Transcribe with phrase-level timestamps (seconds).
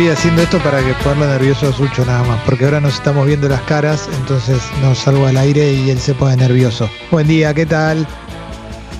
[0.00, 3.26] Estoy haciendo esto para que ponerlo nervioso a Sucho nada más, porque ahora nos estamos
[3.26, 6.88] viendo las caras, entonces nos salgo al aire y él se pone nervioso.
[7.10, 8.06] Buen día, ¿qué tal?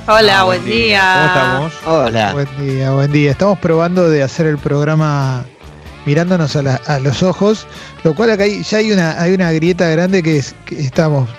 [0.06, 1.00] Hola, buen, día.
[1.14, 1.72] ¿Cómo estamos?
[1.86, 2.32] Hola.
[2.34, 3.30] Buen día, buen día.
[3.30, 5.46] Estamos probando de hacer el programa
[6.04, 7.66] mirándonos a, la- a los ojos,
[8.04, 11.30] lo cual acá hay- ya hay una, hay una grieta grande que, es, que estamos,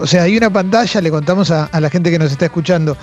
[0.00, 2.96] o sea, hay una pantalla, le contamos a, a la gente que nos está escuchando,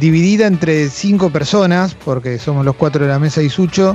[0.00, 3.94] dividida entre cinco personas, porque somos los cuatro de la mesa y Sucho.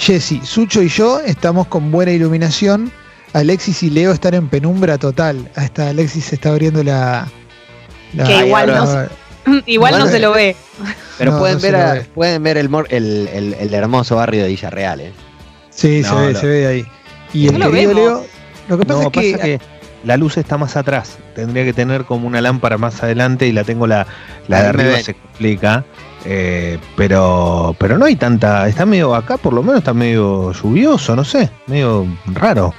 [0.00, 2.90] Jessy, Sucho y yo estamos con buena iluminación.
[3.34, 5.50] Alexis y Leo están en penumbra total.
[5.54, 7.28] Hasta Alexis se está abriendo la.
[8.14, 10.56] la- Que igual la- no se- Igual no se lo ve.
[11.18, 12.00] Pero No, pueden, no ver lo a- ve.
[12.14, 15.00] pueden ver el, el, el- el hermoso barrio de Villarreal.
[15.00, 15.12] ¿eh?
[15.70, 16.84] Sí, No, se ve, lo- se ve ahí.
[17.34, 18.02] Y el lo querido vemos.
[18.02, 18.26] Leo.
[18.68, 19.60] Lo que pasa No, es que, pasa que
[20.04, 21.18] la luz está más atrás.
[21.34, 24.06] Tendría que tener como una lámpara más adelante y la tengo la,
[24.48, 25.84] de arriba se complica.
[26.24, 28.68] eh, pero, pero no hay tanta.
[28.68, 32.74] Está medio acá, por lo menos está medio lluvioso, no sé, medio raro.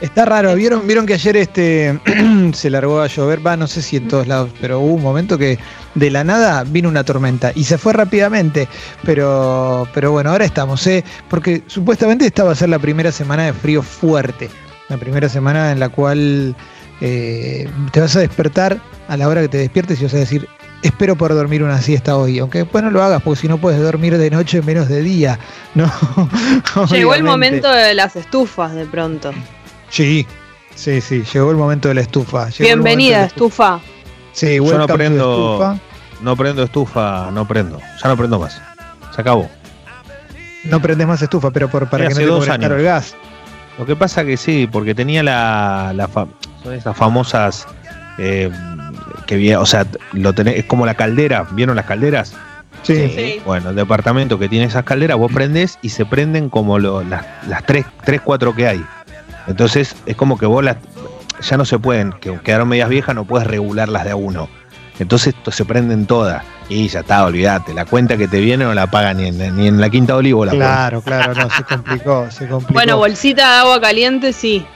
[0.00, 0.54] está raro.
[0.54, 1.98] ¿Vieron, vieron que ayer este
[2.52, 3.46] se largó a llover.
[3.46, 5.58] Va, no sé si en todos lados, pero hubo un momento que
[5.94, 8.68] de la nada vino una tormenta y se fue rápidamente.
[9.04, 11.04] Pero, pero bueno, ahora estamos, ¿eh?
[11.28, 14.50] Porque supuestamente esta va a ser la primera semana de frío fuerte.
[14.88, 16.54] La primera semana en la cual
[17.00, 20.48] eh, te vas a despertar a la hora que te despiertes y vas a decir,
[20.82, 22.38] espero poder dormir una siesta hoy.
[22.38, 25.38] Aunque después no lo hagas, porque si no puedes dormir de noche menos de día.
[25.74, 25.90] ¿no?
[26.90, 29.32] Llegó el momento de las estufas de pronto.
[29.88, 30.26] Sí,
[30.74, 32.48] sí, sí, llegó el momento de la estufa.
[32.50, 33.80] llegó Bienvenida, la estufa.
[34.32, 35.80] Sí, Yo no prendo- estufa.
[36.20, 37.78] No prendo estufa, no prendo.
[38.02, 38.60] Ya no prendo más.
[39.14, 39.48] Se acabó.
[40.64, 43.14] No prendes más estufa, pero por, para que no te el gas.
[43.78, 46.26] Lo que pasa que sí, porque tenía la, la fa-
[46.62, 47.66] son esas famosas
[48.18, 48.50] eh,
[49.26, 52.34] que o sea, lo tenés, es como la caldera, ¿vieron las calderas?
[52.82, 53.10] Sí.
[53.14, 53.42] Sí.
[53.44, 57.24] Bueno, el departamento que tiene esas calderas, vos prendés y se prenden como lo- las,
[57.48, 58.84] las tres, tres, cuatro que hay.
[59.46, 60.76] Entonces es como que vos las,
[61.42, 64.48] ya no se pueden, que quedaron medias viejas, no puedes regularlas de a uno.
[64.98, 66.42] Entonces to- se prenden todas.
[66.68, 67.72] Y ya está, olvídate.
[67.74, 70.44] La cuenta que te viene no la paga ni en, ni en la Quinta Olivo
[70.44, 70.64] la paga.
[70.64, 72.72] Claro, claro, no, se complicó, se complicó.
[72.74, 74.66] Bueno, bolsita de agua caliente, sí.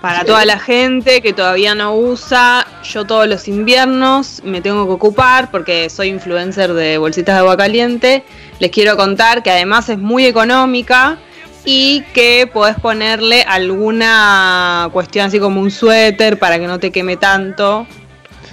[0.00, 4.92] Para toda la gente que todavía no usa, yo todos los inviernos me tengo que
[4.92, 8.22] ocupar porque soy influencer de bolsitas de agua caliente.
[8.58, 11.16] Les quiero contar que además es muy económica
[11.64, 17.16] y que podés ponerle alguna cuestión así como un suéter para que no te queme
[17.16, 17.86] tanto,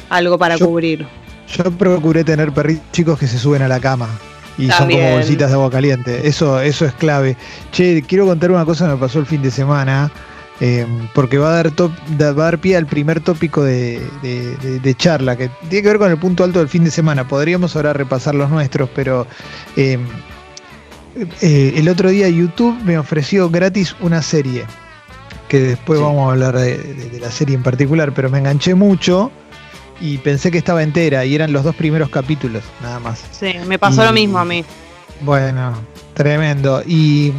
[0.09, 1.05] algo para Yo- cubrir.
[1.57, 4.07] Yo procuré tener perritos chicos que se suben a la cama.
[4.57, 6.27] Y son como bolsitas de agua caliente.
[6.27, 7.35] Eso, eso es clave.
[7.71, 10.11] Che, quiero contar una cosa que me pasó el fin de semana.
[10.63, 10.85] eh,
[11.15, 11.91] porque va a dar top-
[12.21, 15.87] va a dar pie al primer tópico de, de- de- de charla, que tiene que
[15.87, 17.27] ver con el punto alto del fin de semana.
[17.27, 19.25] Podríamos ahora repasar los nuestros, pero
[19.75, 19.97] eh,
[21.41, 24.65] eh, el otro día YouTube me ofreció gratis una serie.
[25.47, 26.05] Que después Sí.
[26.05, 29.31] vamos a hablar de la serie en particular, pero me enganché mucho
[30.01, 33.23] y pensé que estaba entera y eran los dos primeros capítulos, nada más.
[33.31, 34.65] Sí, me pasó Y- lo mismo a mí.
[35.21, 35.73] Bueno,
[36.13, 36.81] tremendo.
[36.85, 37.31] Y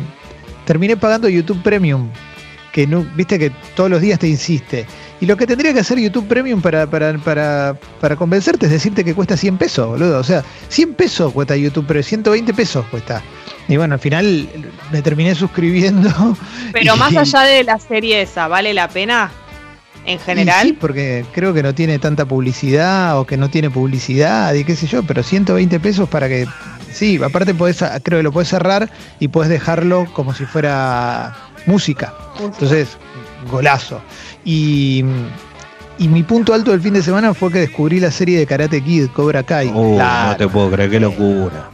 [0.65, 2.09] terminé pagando YouTube Premium,
[2.73, 4.87] que no, viste que todos los días te insiste.
[5.21, 9.05] Y lo que tendría que hacer YouTube Premium para, para, para, para convencerte es decirte
[9.05, 10.19] que cuesta 100 pesos, boludo.
[10.19, 13.23] O sea, 100 pesos cuesta YouTube, pero 120 pesos cuesta.
[13.69, 14.49] Y bueno, al final
[14.91, 16.11] me terminé suscribiendo.
[16.73, 19.31] Pero más allá de la serie esa, ¿vale la pena?
[20.05, 20.67] En general.
[20.67, 24.65] Y sí, porque creo que no tiene tanta publicidad o que no tiene publicidad y
[24.65, 26.47] qué sé yo, pero 120 pesos para que.
[26.93, 31.35] Sí, aparte podés, creo que lo puedes cerrar y puedes dejarlo como si fuera
[31.67, 32.13] música.
[32.39, 32.99] Entonces,
[33.51, 34.03] golazo.
[34.45, 35.05] Y,
[35.99, 38.83] y mi punto alto del fin de semana fue que descubrí la serie de Karate
[38.83, 39.69] Kid, Cobra Kai.
[39.69, 40.31] Uh, Claro.
[40.33, 41.71] No te puedo creer, qué locura.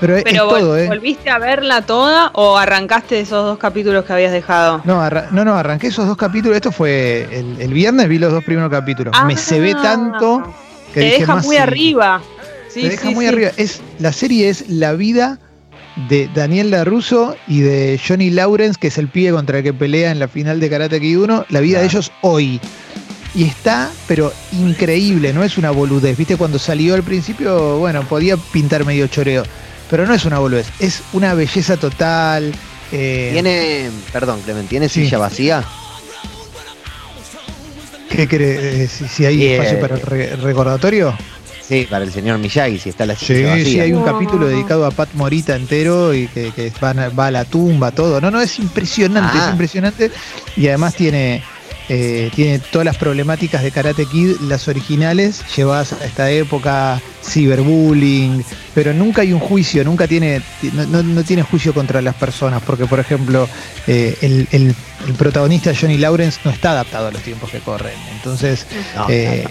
[0.00, 0.88] Pero es, Pero es todo, vol- ¿eh?
[0.88, 4.80] ¿volviste a verla toda o arrancaste de esos dos capítulos que habías dejado?
[4.84, 6.56] No, arra- no, no, arranqué esos dos capítulos.
[6.56, 9.14] Esto fue el, el viernes, vi los dos primeros capítulos.
[9.26, 10.42] Me se ve Ah, tanto
[10.94, 11.62] que Te dije deja más muy sí.
[11.62, 12.22] arriba.
[12.68, 13.28] Sí, te deja sí, muy sí.
[13.32, 13.50] arriba.
[13.56, 15.38] Es, la serie es la vida
[16.08, 20.10] de Daniel LaRusso y de Johnny Lawrence, que es el pibe contra el que pelea
[20.12, 22.58] en la final de Karate Kid 1, la vida de ellos hoy.
[23.34, 26.16] Y está, pero increíble, no es una boludez.
[26.16, 29.44] Viste, cuando salió al principio, bueno, podía pintar medio choreo,
[29.90, 32.52] pero no es una boludez, es una belleza total.
[32.92, 35.04] eh, ¿Tiene, perdón, Clement, ¿tiene Sí.
[35.04, 35.62] silla vacía?
[38.08, 38.82] ¿Qué cree?
[38.84, 41.16] eh, si, si hay espacio para el re- recordatorio.
[41.68, 43.64] Sí, para el señor Miyagi, si está la Sí, silla vacía.
[43.64, 47.26] sí, hay un capítulo dedicado a Pat Morita entero y que, que van a- va
[47.28, 48.20] a la tumba, todo.
[48.20, 49.44] No, no, es impresionante, Ah.
[49.46, 50.10] es impresionante.
[50.56, 51.44] Y además tiene,
[51.92, 58.44] eh, tiene todas las problemáticas de Karate Kid, las originales, llevadas a esta época, ciberbullying,
[58.74, 60.40] pero nunca hay un juicio, nunca tiene,
[60.88, 63.48] no, no tiene juicio contra las personas, porque por ejemplo,
[63.86, 64.74] eh, el, el-
[65.08, 67.94] el protagonista Johnny Lawrence no está adaptado a los tiempos que corren.
[68.16, 69.44] Entonces, No, eh,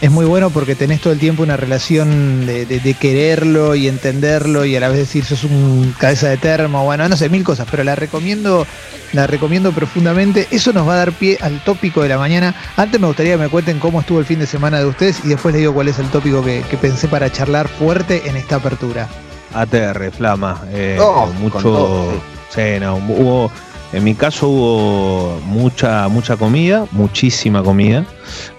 [0.00, 3.86] es muy bueno porque tenés todo el tiempo una relación de, de- de quererlo y
[3.88, 7.44] entenderlo y a la vez decir sos un cabeza de termo, bueno, no sé, mil
[7.44, 8.66] cosas, pero la recomiendo,
[9.12, 10.48] la recomiendo profundamente.
[10.50, 12.54] Eso nos va a dar pie al tópico de la mañana.
[12.76, 15.28] Antes me gustaría que me cuenten cómo estuvo el fin de semana de ustedes y
[15.28, 18.56] después les digo cuál es el tópico que, que pensé para charlar fuerte en esta
[18.56, 19.06] apertura.
[19.52, 20.62] ATR, Flama.
[20.72, 22.22] eh, Oh, con mucho.
[22.54, 23.50] sí, no, hubo.
[23.92, 28.04] En mi caso hubo mucha, mucha comida, muchísima comida,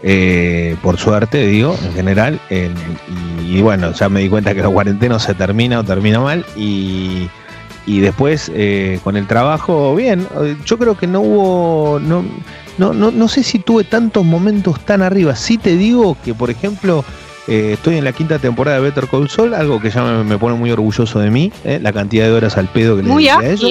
[0.04, 2.40] eh, por suerte, digo, en general.
[2.50, 2.74] en-
[3.48, 6.46] y, y bueno, ya me di cuenta que la cuarentena se termina o termina mal.
[6.58, 7.30] Y,
[7.86, 10.28] y después eh, con el trabajo, bien.
[10.66, 12.00] Yo creo que no hubo.
[12.00, 12.24] No,
[12.78, 15.36] no, no, no sé si tuve tantos momentos tan arriba.
[15.36, 17.04] Sí te digo que, por ejemplo,
[17.48, 20.38] eh, estoy en la quinta temporada de Better Call Saul, algo que ya me, me
[20.38, 23.48] pone muy orgulloso de mí, eh, la cantidad de horas al pedo que le dediqué
[23.48, 23.66] a eso.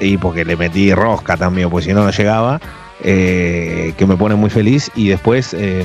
[0.00, 2.60] Y porque le metí rosca también, porque si no, no llegaba.
[3.00, 4.90] eh, que me pone muy feliz.
[4.94, 5.84] Y después eh,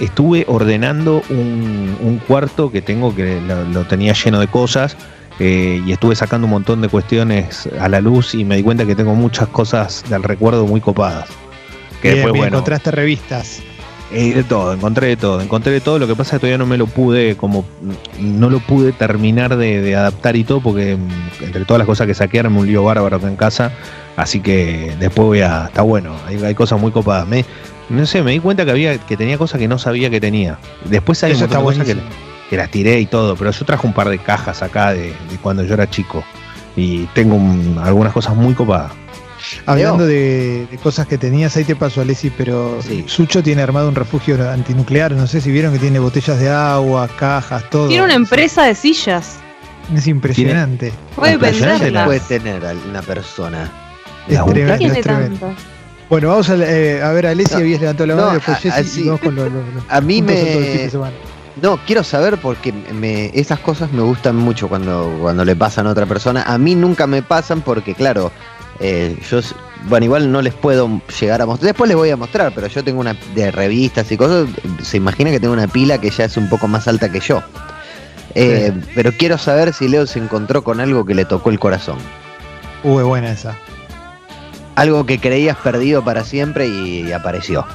[0.00, 4.96] estuve ordenando un, un cuarto que tengo que lo, lo tenía lleno de cosas.
[5.40, 8.84] eh, y estuve sacando un montón de cuestiones a la luz y me di cuenta
[8.86, 11.28] que tengo muchas cosas del recuerdo muy copadas.
[12.02, 13.62] Que Bien, después, bien, bueno, encontraste revistas.
[14.12, 15.98] Eh, de todo, encontré de todo, encontré de todo.
[15.98, 17.64] Lo que pasa es que todavía no me lo pude, como
[18.20, 22.06] no lo pude terminar de, de adaptar y todo, porque mm, entre todas las cosas
[22.06, 23.72] que saqué, me un lío bárbaro acá en casa.
[24.16, 25.66] Así que después voy a.
[25.66, 27.26] Está bueno, hay, hay cosas muy copadas.
[27.28, 27.44] Me,
[27.90, 30.58] no sé, me di cuenta que había que tenía cosas que no sabía que tenía.
[30.86, 31.92] Después hay de cosas que,
[32.50, 35.36] que las tiré y todo, pero yo traje un par de cajas acá de, de
[35.42, 36.24] cuando yo era chico.
[36.76, 38.92] Y tengo un- algunas cosas muy copadas.
[39.66, 43.04] Hablando de, de cosas que tenías, ahí te paso, Alessi, pero Sí.
[43.06, 45.12] Sucho tiene armado un refugio antinuclear.
[45.12, 47.88] No sé si vieron que tiene botellas de agua, cajas, todo.
[47.88, 49.36] Tiene una empresa de sillas.
[49.94, 50.92] Es impresionante.
[51.16, 52.04] Puede Impresionante venderlas.
[52.06, 53.72] puede tener una persona.
[54.28, 55.38] Es tremendo, ¿Qué tiene es tremendo.
[55.46, 55.60] tanto?
[56.10, 58.60] Bueno, vamos a, eh, a ver, Alessi No, habías levantado la no, mano, después a-
[58.60, 60.76] Jessy así- y vamos con los, los- los A mí puntos de todo el fin
[60.78, 60.90] de me.
[60.90, 61.12] semana.
[61.62, 65.90] No, quiero saber porque me, esas cosas me gustan mucho cuando, cuando le pasan a
[65.90, 66.42] otra persona.
[66.44, 68.30] A mí nunca me pasan porque, claro,
[68.80, 69.40] eh, yo,
[69.88, 71.66] bueno, igual no les puedo llegar a mostrar.
[71.68, 74.48] Después les voy a mostrar, pero yo tengo una de revistas y cosas.
[74.82, 77.42] Se imagina que tengo una pila que ya es un poco más alta que yo.
[78.34, 81.98] Eh, Pero quiero saber si Leo se encontró con algo que le tocó el corazón.
[82.84, 83.56] Uy, buena esa.
[84.76, 87.66] Algo que creías perdido para siempre y apareció.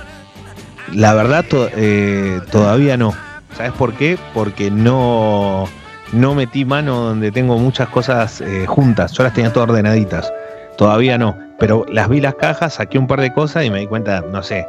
[0.93, 3.13] La verdad, to- eh, todavía no.
[3.57, 4.17] ¿Sabes por qué?
[4.33, 5.67] Porque no,
[6.13, 9.11] no metí mano donde tengo muchas cosas eh, juntas.
[9.13, 10.31] Yo las tenía todas ordenaditas.
[10.77, 11.35] Todavía no.
[11.59, 14.41] Pero las vi las cajas, saqué un par de cosas y me di cuenta, no
[14.43, 14.67] sé,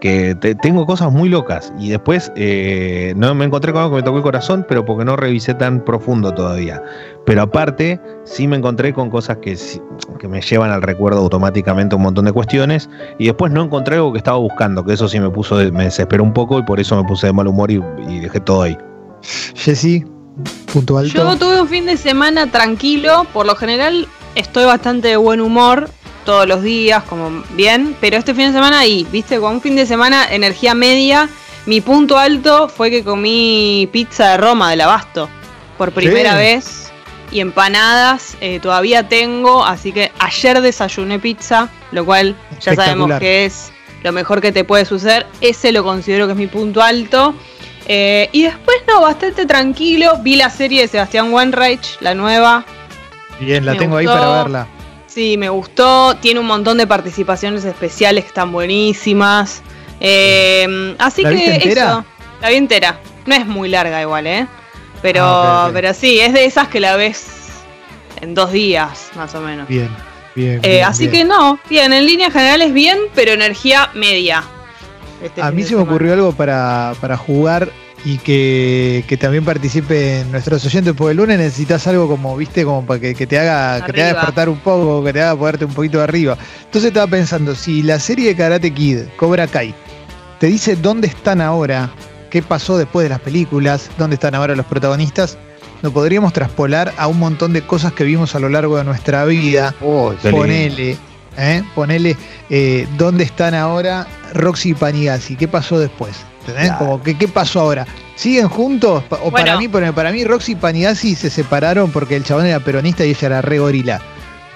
[0.00, 1.72] que te- tengo cosas muy locas.
[1.78, 5.04] Y después eh, no me encontré con algo que me tocó el corazón, pero porque
[5.04, 6.82] no revisé tan profundo todavía.
[7.26, 9.82] Pero aparte, sí me encontré con cosas que, sí-
[10.18, 12.88] que me llevan al recuerdo automáticamente un montón de cuestiones.
[13.18, 15.84] Y después no encontré algo que estaba buscando, que eso sí me puso, de- me
[15.84, 18.62] desesperó un poco y por eso me puse de mal humor y, y dejé todo
[18.62, 18.78] ahí.
[19.54, 20.06] Jessy,
[20.72, 21.12] punto alto.
[21.12, 23.26] Yo tuve un fin de semana tranquilo.
[23.34, 25.90] Por lo general estoy bastante de buen humor
[26.24, 27.96] todos los días, como bien.
[28.00, 31.28] Pero este fin de semana ahí, viste, con un fin de semana energía media.
[31.66, 35.28] Mi punto alto fue que comí pizza de Roma, del Abasto,
[35.76, 36.38] por primera Sí.
[36.38, 36.92] vez.
[37.32, 43.44] Y empanadas eh, todavía tengo, así que ayer desayuné pizza, lo cual ya sabemos que
[43.44, 43.70] es
[44.02, 45.26] lo mejor que te puede suceder.
[45.40, 47.34] Ese lo considero que es mi punto alto.
[47.86, 50.18] Eh, y después, no, bastante tranquilo.
[50.22, 52.64] Vi la serie de Sebastián Wenreich, la nueva.
[53.40, 54.66] Bien, la me tengo ahí para verla.
[55.06, 56.16] Sí, me gustó.
[56.16, 59.62] Tiene un montón de participaciones especiales que están buenísimas.
[59.98, 61.84] Eh, así ¿La que viste entera?
[61.90, 62.04] eso.
[62.40, 63.00] La vi entera.
[63.26, 64.46] No es muy larga igual, ¿eh?
[65.02, 67.26] Pero, Ah, pero sí, es de esas que la ves
[68.20, 69.66] en dos días, más o menos.
[69.68, 69.88] Bien,
[70.34, 70.60] bien.
[70.62, 71.12] Eh, bien, así bien.
[71.12, 74.42] que no, bien, en líneas generales bien, pero energía media.
[75.22, 75.90] este A mí se me semana.
[75.90, 77.68] ocurrió algo para, para jugar
[78.04, 82.84] y que, que también participen nuestros oyentes, porque el lunes necesitas algo como, viste, como
[82.86, 85.64] para que, que te haga, que te haga despertar un poco, que te haga ponerte
[85.64, 86.36] un poquito de arriba.
[86.64, 89.74] Entonces estaba pensando, si la serie de Karate Kid, Cobra Kai,
[90.38, 91.90] te dice dónde están ahora,
[92.30, 95.36] qué pasó después de las películas, dónde están ahora los protagonistas,
[95.82, 99.24] lo podríamos traspolar a un montón de cosas que vimos a lo largo de nuestra
[99.24, 99.74] vida.
[99.80, 100.12] Oh.
[100.30, 100.96] Ponele,
[101.36, 101.62] ¿eh?
[101.74, 102.16] ponele
[102.48, 106.16] eh, dónde están ahora Roxy y Panigasi, qué pasó después.
[106.40, 106.66] ¿Entendés?
[106.66, 106.78] Claro.
[106.78, 107.86] Como que qué pasó ahora.
[108.16, 109.02] ¿Siguen juntos?
[109.22, 113.04] O para mí, para mí Roxy y Panigasi se separaron porque el chabón era peronista
[113.06, 114.00] y ella era re gorila.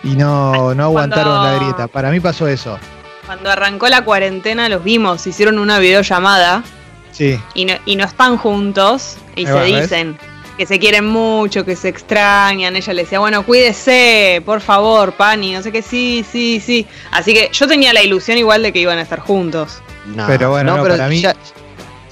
[0.03, 1.89] Y no, no aguantaron Cuando- la grieta.
[1.89, 2.79] Para mí pasó eso.
[3.25, 6.63] cuando arrancó la cuarentena los vimos, hicieron una videollamada
[7.13, 7.41] Sí.
[7.55, 9.83] y no, y no están juntos y Ahí se va, ¿ves?
[9.83, 10.19] dicen
[10.59, 12.77] que se quieren mucho, que se extrañan.
[12.77, 16.87] Ella le decía, bueno, cuídese, por favor, Pani, no sé qué, sí, sí, sí.
[17.13, 19.79] Así que yo tenía la ilusión igual de que iban a estar juntos.
[20.05, 21.35] No, Pero bueno, no, pero para mí- ya,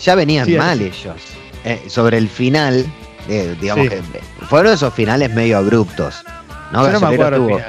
[0.02, 1.16] ya venían Sí, mal es- ellos.
[1.64, 2.85] Eh, sobre el final,
[3.28, 3.90] eh, digamos Sí.
[3.90, 4.02] que
[4.49, 6.25] fueron esos finales medio abruptos.
[6.73, 6.85] ¿no?
[6.87, 7.37] Yo no me acuerdo.
[7.47, 7.61] tuvo-.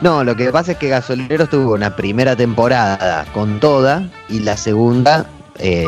[0.00, 4.56] No, lo que pasa es que Gasoleros tuvo una primera temporada con toda y la
[4.56, 5.26] segunda
[5.62, 5.84] eh,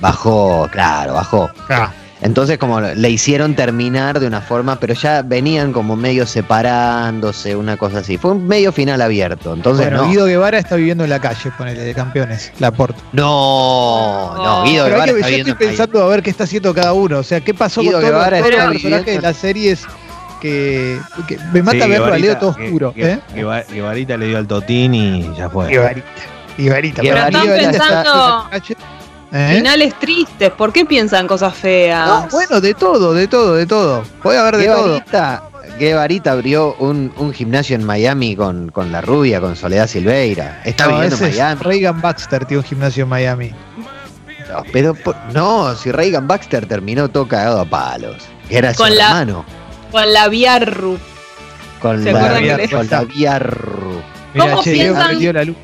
[0.00, 1.48] bajó, claro, bajó.
[1.70, 1.92] Ah,
[2.22, 7.76] Entonces como le hicieron terminar de una forma, pero ya venían como medio separándose, una
[7.76, 8.16] cosa así.
[8.16, 9.52] Fue un medio final abierto.
[9.52, 10.08] Entonces bueno, no.
[10.10, 12.98] Guido Guevara está viviendo en la calle, ponele, de campeones, la porta.
[13.12, 16.72] No, no, Guido Pero Guevara que- está yo estoy pensando a ver qué está haciendo
[16.74, 17.18] cada uno.
[17.18, 19.36] O sea, qué pasó Guido con todos los, Guevara los está personajes de viviendo- las
[19.36, 19.84] series
[20.40, 22.94] que, que me mata Sí, verlo a Leo todo oscuro.
[22.94, 23.20] Gue- ¿eh?
[23.34, 25.68] Gueva- Guevarita le dio al Totín y ya fue.
[25.68, 26.06] Guevarita.
[26.56, 27.02] Guevarita.
[27.02, 28.48] Pero están mí Guevarita está-
[29.32, 29.54] ¿Eh?
[29.56, 32.06] Finales tristes, ¿por qué piensan cosas feas?
[32.06, 34.04] No, bueno, de todo, de todo, de todo.
[34.22, 34.84] Puede haber de todo.
[34.86, 35.42] Guevarita,
[35.78, 40.62] Guevarita abrió un, un gimnasio en Miami con, con la rubia, con Soledad Silveira.
[40.64, 41.60] Está No, viviendo en Miami.
[41.62, 43.50] Reagan Baxter tiene un gimnasio en Miami.
[44.48, 48.16] No, pero por- no, si Reagan Baxter terminó todo cagado a palos.
[48.48, 49.44] Era su Con la- hermano.
[49.90, 50.98] Con la Biarru.
[51.82, 52.20] Con ¿Se la,
[52.70, 54.00] con Biarru.
[54.34, 55.06] Mira, ¿Cómo che, piensan?
[55.08, 55.56] prendió la luz.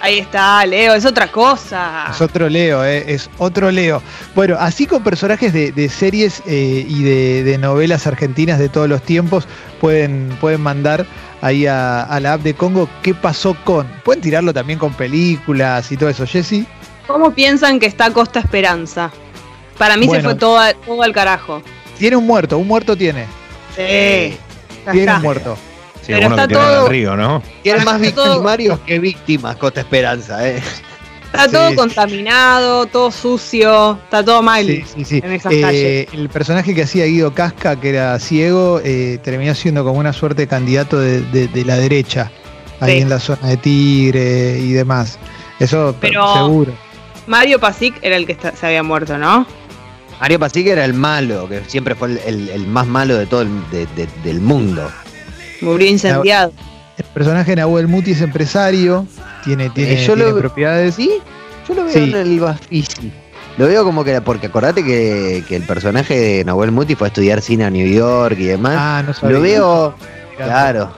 [0.00, 2.06] Ahí está, Leo, es otra cosa.
[2.10, 4.02] Es otro Leo, eh, es otro Leo.
[4.34, 8.88] Bueno, así con personajes de, de series eh, y de, de novelas argentinas de todos
[8.88, 9.48] los tiempos,
[9.80, 11.06] pueden, pueden mandar
[11.40, 13.86] ahí a, a la app de Congo qué pasó con.
[14.04, 16.66] Pueden tirarlo también con películas y todo eso, Jessy.
[17.06, 19.10] ¿Cómo piensan que está Costa Esperanza?
[19.78, 20.20] Para mí Bueno.
[20.22, 21.62] se fue todo, todo al carajo.
[21.98, 23.24] Tiene un muerto, un muerto tiene.
[23.74, 24.36] Sí.
[24.92, 25.56] Tiene un muerto.
[26.06, 27.42] Sí, Pero que está todo- al río, ¿no?
[27.62, 30.62] Tiene más todo- victimarios que víctimas, Costa Esperanza, eh.
[31.26, 34.64] Está Sí, todo contaminado, todo sucio, está todo mal.
[34.64, 35.20] Sí, sí, sí.
[35.22, 36.08] en esas Eh, calles.
[36.14, 40.42] el personaje que hacía Guido Casca, que era ciego, eh, terminó siendo como una suerte
[40.42, 42.30] de candidato de, de- de la derecha,
[42.80, 42.98] ahí Sí.
[43.02, 45.18] en la zona de Tigre y demás.
[45.58, 46.72] Eso Pero- seguro.
[47.26, 49.46] Mario Pasic era el que está- se había muerto, ¿no?
[50.20, 53.42] Mario Pasique era el malo, que siempre fue el, el- el más malo de todo
[53.42, 54.88] el, de- de- del mundo.
[55.60, 56.52] Murió incendiado.
[56.98, 59.06] El personaje de Nahuel Muti es empresario,
[59.44, 60.94] tiene, tiene, Eh, yo tiene lo- propiedades.
[60.94, 61.10] ¿Sí?
[61.68, 61.98] Yo lo veo Sí.
[61.98, 63.12] en el Bafisi.
[63.58, 67.08] Lo veo como que, porque acordate que, que el personaje de Nahuel Muti fue a
[67.08, 68.76] estudiar cine a New York y demás.
[68.78, 69.36] Ah, no sabía.
[69.36, 69.94] lo veo,
[70.36, 70.90] claro.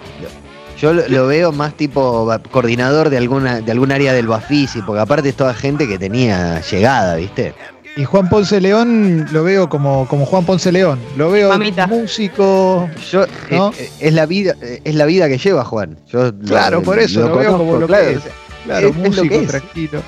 [0.80, 5.00] Yo lo, lo veo más tipo coordinador de alguna de algún área del Bafisi, porque
[5.00, 7.54] aparte es toda gente que tenía llegada, ¿viste?
[7.98, 11.00] Y Juan Ponce León lo veo como, como Juan Ponce León.
[11.16, 11.88] Lo veo Mamita.
[11.88, 12.88] músico.
[13.10, 13.72] Yo ¿No?
[13.76, 15.98] eh, es, la vida eh, es la vida que lleva Juan.
[16.06, 18.20] Yo lo- Claro, por eso lo, veo como lo claro, que es.
[18.64, 19.48] Claro, es- músico, es.
[19.48, 20.00] tranquilo.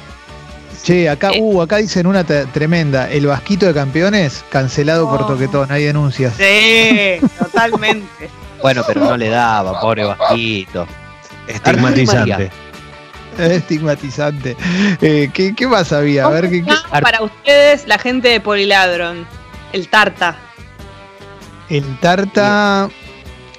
[0.84, 1.40] Che, acá, Eh.
[1.42, 3.10] uh, acá dicen una tremenda.
[3.10, 5.26] El vasquito de campeones, cancelado por Oh.
[5.26, 6.32] toquetón, hay denuncias.
[6.38, 8.30] Sí, totalmente.
[8.62, 10.86] Bueno, pero no le daba, pobre Vasquito.
[11.48, 12.50] Estigmatizante.
[13.40, 14.56] Es estigmatizante.
[15.00, 16.26] Eh, ¿qué, ¿Qué más había?
[16.26, 19.26] A ver, ¿qué, qué- Ah, Para ustedes, la gente de Poliladron,
[19.72, 20.36] el Tarta.
[21.68, 22.88] El Tarta.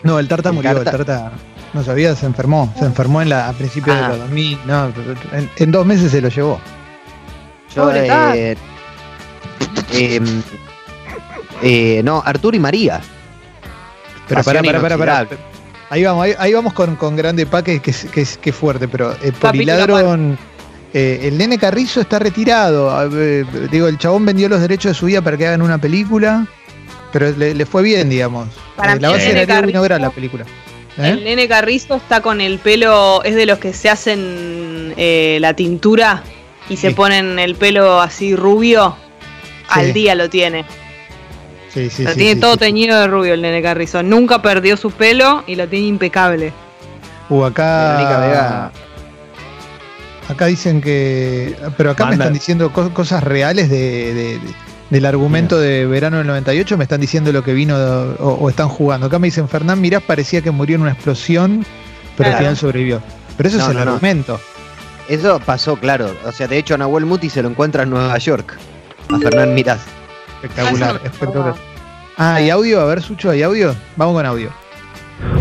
[0.03, 0.73] No, el Tarta El murió.
[0.83, 1.31] Tarta- El Tarta.
[1.73, 2.73] No sabía, se enfermó.
[2.77, 4.01] Se enfermó en la, a principios Ah.
[4.03, 4.59] de los 2000.
[4.65, 4.91] No,
[5.31, 6.59] en, en dos meses se lo llevó.
[7.73, 8.57] Yo, eh,
[9.93, 10.41] em,
[11.61, 13.00] eh, no, Arturo y María.
[14.27, 15.27] Pero pará, pará, pará, pará.
[15.91, 18.55] Ahí vamos, ahí, ahí vamos con, con Grande Pa, que, es- que, es- que es
[18.55, 20.38] fuerte, pero eh, por Hiladron,
[20.93, 23.10] eh, el nene Carrizo está retirado.
[23.69, 26.48] Digo, el chabón vendió los derechos de su vida para que hagan una película,
[27.12, 28.48] pero le, le fue bien, digamos.
[28.77, 30.45] Para Eh, la base era Carrizo- Vinograd la película.
[30.98, 31.10] ¿Eh?
[31.10, 35.53] El nene Carrizo está con el pelo, es de los que se hacen eh, la
[35.55, 36.24] tintura
[36.69, 38.95] y se ponen el pelo así rubio.
[39.69, 40.65] Al día lo tiene.
[41.73, 42.59] Sí, sí, lo sí, tiene sí, todo sí.
[42.59, 44.03] teñido de rubio el nene Carrizo.
[44.03, 46.51] Nunca perdió su pelo y lo tiene impecable.
[47.29, 48.71] Uh, acá.
[50.29, 51.55] Acá dicen que.
[51.77, 54.39] Pero acá me están diciendo co- cosas reales de, de- de-
[54.89, 56.77] del argumento de verano del 98.
[56.77, 59.07] Me están diciendo lo que vino o, o están jugando.
[59.07, 61.65] Acá me dicen Fernán Mirás parecía que murió en una explosión,
[62.17, 62.37] pero al Claro.
[62.39, 63.01] final sobrevivió.
[63.37, 63.91] Pero eso No, es el no, no.
[63.93, 64.39] argumento.
[65.09, 66.13] Eso pasó, claro.
[66.25, 68.57] O sea, de hecho, a Nahuel Muti se lo encuentra en Nueva York.
[69.09, 69.79] A Fernán Mirás.
[70.41, 71.55] Espectacular, Ah, espectacular.
[72.17, 72.81] Ah, ¿y audio?
[72.81, 73.75] A ver, Sucho, ¿hay audio?
[73.95, 74.50] Vamos con audio.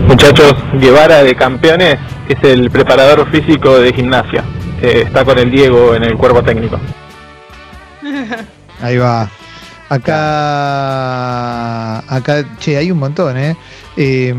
[0.07, 1.97] Muchachos, Guevara de Campeones
[2.29, 4.45] es el preparador físico de gimnasia.
[4.83, 6.79] Eh, está con el Diego en el cuerpo técnico.
[8.83, 9.29] Ahí va.
[9.89, 10.29] Acá,
[12.15, 13.57] acá, che, hay un montón, ¿eh?
[13.97, 14.35] Eh,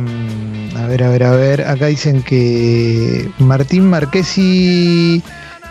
[0.78, 1.68] a ver, a ver, a ver.
[1.68, 5.22] Acá dicen que Martín Marquesi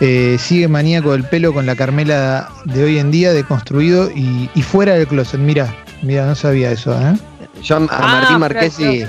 [0.01, 4.61] eh, sigue maníaco del pelo con la Carmela de hoy en día, deconstruido y, y
[4.63, 5.39] fuera del closet.
[5.39, 7.13] Mira, mira, no sabía eso, ¿eh?
[7.61, 9.05] Yo a, Ah, Martín fuera Marquesi.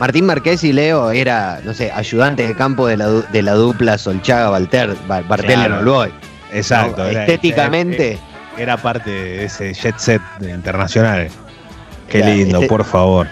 [0.00, 3.98] Martín Marquesi Leo era, no sé, ayudante de campo de la, du- de la dupla
[3.98, 5.74] Solchaga Balter, Bar- Bartel Claro.
[5.74, 6.10] en Olboy.
[6.52, 7.02] Exacto.
[7.02, 7.08] ¿no?
[7.08, 8.18] era- Estéticamente,
[8.58, 11.28] Era parte de ese jet set internacional.
[12.08, 13.26] Qué lindo, este- por favor.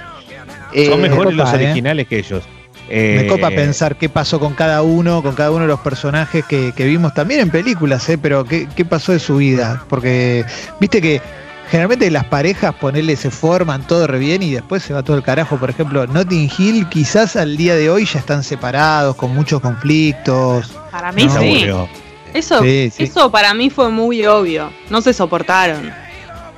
[0.73, 1.57] eh, Son mejores los ¿eh?
[1.57, 2.43] originales que ellos.
[2.91, 6.45] Me Eh, copa pensar qué pasó con cada uno, con cada uno de los personajes
[6.45, 8.19] que, que vimos también en películas, ¿eh?
[8.19, 9.85] pero qué, qué pasó de su vida.
[9.89, 10.45] Porque
[10.81, 11.23] viste que
[11.71, 15.23] generalmente las parejas, ponerle, se forman todo re bien y después se va todo el
[15.23, 15.57] carajo.
[15.57, 20.73] Por ejemplo, Notting Hill quizás al día de hoy ya están separados, con muchos conflictos.
[20.91, 21.37] Para mí No, sí.
[21.37, 21.89] aburrió.
[22.35, 23.05] Eso, Sí, sí.
[23.05, 24.73] eso para mí fue muy obvio.
[24.89, 25.93] No se soportaron.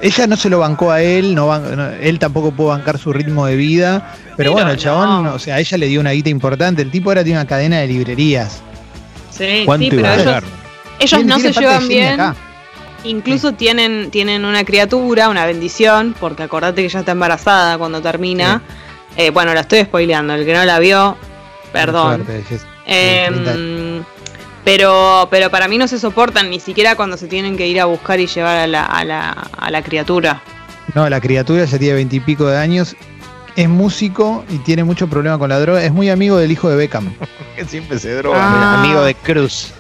[0.03, 3.13] Ella no se lo bancó a él, no, ban- no- él tampoco pudo bancar su
[3.13, 5.35] ritmo de vida, pero Pero bueno, el chabón, no.
[5.35, 6.83] o sea, a ella le dio una guita importante.
[6.83, 8.61] El tipo ahora tiene una cadena de librerías.
[9.31, 10.45] Sí, ¿Cuánto sí, iba pero a ellos, llegar?
[10.99, 12.13] ellos Tiene- no tiene se llevan bien.
[12.21, 12.35] acá.
[13.05, 18.61] Incluso tienen, tienen una criatura, una bendición, porque acordate que ella está embarazada cuando termina.
[19.17, 21.17] Eh, bueno, la estoy spoileando, el que no la vio,
[21.73, 22.25] perdón.
[22.27, 22.59] Suerte.
[22.87, 23.45] Em,
[24.65, 27.85] pero, pero para mí no se soportan ni siquiera cuando se tienen que ir a
[27.87, 30.43] buscar y llevar a la, a la, a la criatura.
[30.95, 32.97] No, la criatura ya tiene veintipico de años,
[33.57, 35.83] es músico y tiene mucho problema con la droga.
[35.85, 37.15] Es muy amigo del hijo de Beckham.
[37.57, 38.83] Que siempre se Ah.
[38.83, 39.73] amigo de Cruz.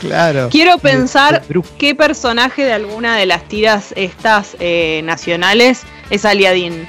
[0.00, 0.48] Claro.
[0.50, 1.42] Quiero pensar
[1.76, 6.88] qué personaje de alguna de las tiras estas eh, nacionales es Aliadín.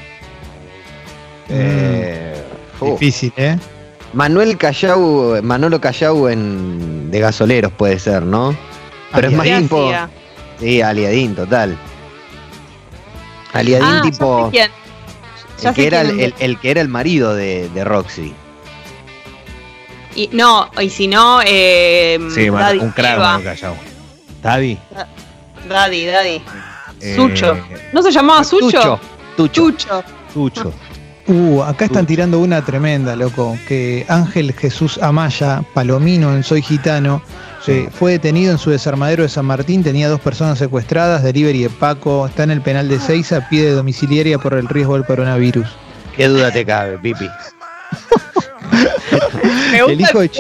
[1.50, 2.41] Eh,
[2.79, 2.91] fu.
[2.93, 3.57] Difícil, ¿eh?
[4.13, 8.56] Manuel Callau, Manolo Callau en de gasoleros puede ser, ¿no?
[9.13, 9.91] Pero es más ¿Qué tipo.
[10.60, 11.77] Sí, Aliadín, total.
[13.53, 14.46] Aliadín Ah, ya tipo.
[14.46, 14.72] sé quién.
[15.62, 16.34] Ya El sé que, era quién el, es.
[16.39, 18.34] el- el que era el marido de, de Roxy.
[20.15, 23.32] Y, no, y si no, eh, Sí, Daddy un crack, Eva.
[23.34, 23.76] Manu Callao.
[24.41, 24.78] Daddy.
[25.69, 26.41] Daddy, Daddy.
[27.00, 27.58] eh, Sucho.
[27.93, 28.67] ¿No se llamaba Sucho?
[28.78, 29.00] Tucho.
[29.38, 29.71] Tucho.
[29.71, 30.04] Chucho.
[30.34, 30.74] Tucho.
[31.27, 32.07] Uh, acá están Uy.
[32.07, 33.57] tirando una tremenda, loco.
[33.67, 37.21] Que Ángel Jesús Amaya, palomino en Soy Gitano,
[37.63, 37.71] Sí.
[37.73, 39.84] eh, fue detenido en su desarmadero de San Martín.
[39.84, 42.25] Tenía dos personas secuestradas, delivery de Paco.
[42.25, 45.67] Está en el penal de Seiza, pide domiciliaria por el riesgo del coronavirus.
[46.15, 47.29] Qué duda te cabe, Pipi.
[49.71, 50.31] Me gusta El hijo de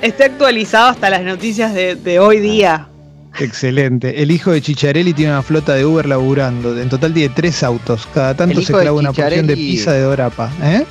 [0.00, 2.88] esté actualizado hasta las noticias de, de hoy día.
[3.38, 4.22] Excelente.
[4.22, 6.78] El hijo de Chicharelli tiene una flota de Uber laburando.
[6.80, 8.08] En total tiene tres autos.
[8.12, 10.50] Cada tanto se clava una porción de pizza de Dorapa.
[10.62, 10.84] ¿eh?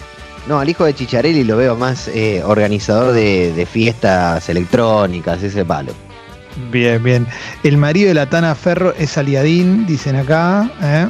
[0.48, 5.66] No, al hijo de Chicharelli lo veo más eh, organizador de, de fiestas electrónicas, ese
[5.66, 5.92] palo.
[6.72, 7.28] Bien, bien.
[7.64, 10.72] El marido de la Tana Ferro es Aliadín, dicen acá.
[10.82, 11.08] ¿eh?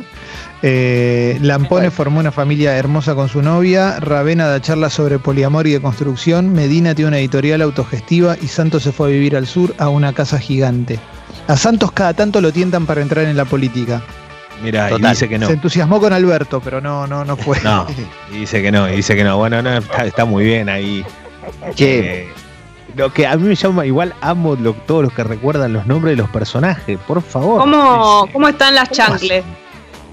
[0.64, 4.00] Eh, Lampone formó una familia hermosa con su novia.
[4.00, 6.52] Ravena da charlas sobre poliamor y de construcción.
[6.54, 10.14] Medina tiene una editorial autogestiva y Santos se fue a vivir al sur a una
[10.14, 11.00] casa gigante.
[11.48, 14.02] A Santos cada tanto lo tientan para entrar en la política.
[14.64, 15.46] Mira, y dice que no.
[15.46, 17.60] Se entusiasmó con Alberto, pero no, no, no fue.
[17.62, 17.86] No,
[18.34, 19.38] y dice que no, y dice que no.
[19.38, 21.06] Bueno, no, está, está muy bien ahí.
[21.76, 22.28] Che, Eh,
[22.96, 26.14] lo que a mí me llama, igual amo lo- todos los que recuerdan los nombres
[26.18, 27.62] de los personajes, por favor.
[27.62, 29.44] ¿Cómo, cómo están las ¿Cómo chancles?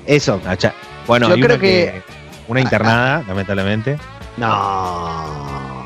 [0.06, 0.40] Eso.
[0.46, 0.74] Ah, cha-
[1.06, 2.02] Bueno, Yo hay creo una que-
[2.48, 3.96] Una internada, lamentablemente.
[4.36, 5.84] No.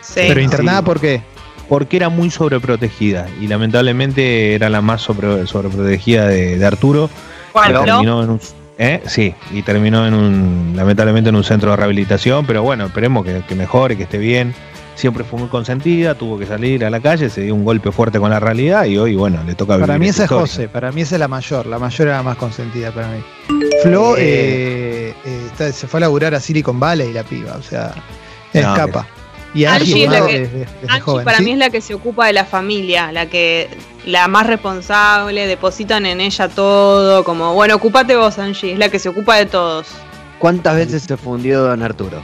[0.00, 0.20] Sí.
[0.28, 0.84] Pero internada, Sí.
[0.84, 1.22] ¿por qué?
[1.68, 3.26] Porque era muy sobreprotegida.
[3.40, 7.08] Y lamentablemente era la más sobre, sobreprotegida de, de Arturo.
[7.52, 7.84] ¿Cuál, Y no?
[7.84, 8.40] terminó en un.
[8.78, 9.02] ¿eh?
[9.06, 10.72] Sí, y terminó en un.
[10.76, 12.44] Lamentablemente en un centro de rehabilitación.
[12.46, 14.54] Pero bueno, esperemos que, que mejore, que esté bien.
[14.94, 18.20] Siempre fue muy consentida, tuvo que salir a la calle, se dio un golpe fuerte
[18.20, 20.40] con la realidad y hoy, bueno, le toca Para vivir mí esa es historia.
[20.42, 21.66] José, para mí esa es la mayor.
[21.66, 23.22] La mayor era la más consentida para mí.
[23.82, 27.94] Flo eh, eh, está- se fue a laburar a Silicon Valley la piba, o sea,
[28.54, 29.06] No, escapa.
[29.54, 30.26] Y Angie Angie, es la ¿no?
[30.26, 31.24] que- desde, desde Angie joven.
[31.24, 31.44] para ¿sí?
[31.44, 33.68] mí es la que se ocupa de la familia, la que
[34.06, 38.98] la más responsable, depositan en ella todo, como, bueno, ocupate vos, Angie, es la que
[38.98, 39.86] se ocupa de todos.
[40.38, 42.22] ¿Cuántas veces se fundió Don Arturo?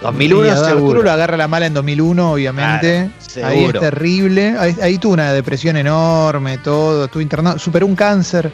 [0.00, 1.02] Y 2001 a Arturo seguro.
[1.02, 3.10] lo agarra la mala en 2001, obviamente.
[3.34, 4.54] Claro, Ahí es terrible.
[4.58, 7.06] Ahí, ahí tuvo una depresión enorme, todo.
[7.06, 7.58] Estuvo internado.
[7.58, 8.52] Superó un cáncer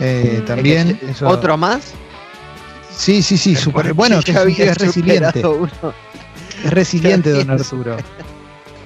[0.00, 0.88] eh, también.
[0.90, 1.92] Es que, eso- ¿Otro más?
[2.96, 3.54] Sí, sí, sí.
[3.54, 5.42] super- bueno, que es, resiliente.
[6.64, 7.96] Es resiliente, don Arturo.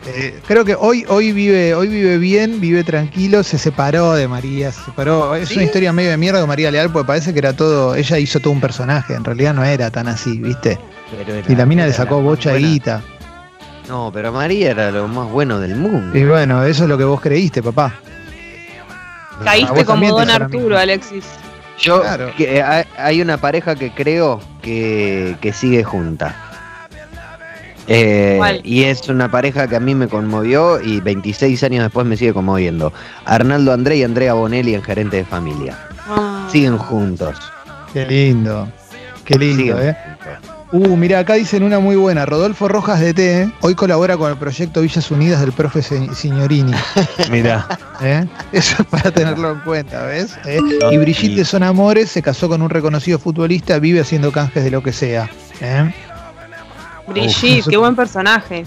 [0.04, 4.72] Eh, creo que hoy, hoy vive, hoy vive bien, vive tranquilo, se separó de María,
[4.72, 5.34] se separó.
[5.36, 5.54] Es ¿Sí?
[5.54, 8.40] una historia medio de mierda con María Leal, porque parece que era todo, ella hizo
[8.40, 10.78] todo un personaje, en realidad no era tan así, ¿viste?
[11.16, 12.68] Pero era- Y la mina le sacó bocha de buena.
[12.68, 13.02] guita.
[13.88, 16.16] No, pero María era lo más bueno del mundo.
[16.16, 17.92] Y bueno, eso es lo que vos creíste, papá.
[19.40, 20.78] A Caíste vos como Don Arturo.
[20.78, 21.24] Alexis.
[21.78, 22.30] Yo, Claro.
[22.36, 26.34] que, eh, hay- hay una pareja que creo que, que sigue junta.
[27.88, 32.16] Eh, y es una pareja que a mí me conmovió y 26 años después me
[32.16, 32.92] sigue conmoviendo.
[33.24, 35.76] Arnaldo André y Andrea Bonelli en Gerente de Familia.
[36.08, 36.46] Ah.
[36.50, 37.36] Siguen juntos.
[37.92, 38.68] Qué lindo.
[39.24, 39.96] Qué lindo, siguen ¿eh?
[40.72, 42.24] Uh, mira, acá dicen una muy buena.
[42.24, 46.72] Rodolfo Rojas de T, hoy colabora con el proyecto Villas Unidas del profe Signorini.
[47.30, 47.68] Mira,
[48.00, 48.26] ¿eh?
[48.52, 50.34] Eso es para tenerlo en cuenta, ¿ves?
[50.46, 50.58] ¿Eh?
[50.90, 54.82] Y Brigitte Son Amores se casó con un reconocido futbolista, vive haciendo canjes de lo
[54.82, 55.28] que sea.
[55.60, 55.92] ¿eh?
[57.06, 58.64] Brigitte, Uf, qué buen personaje.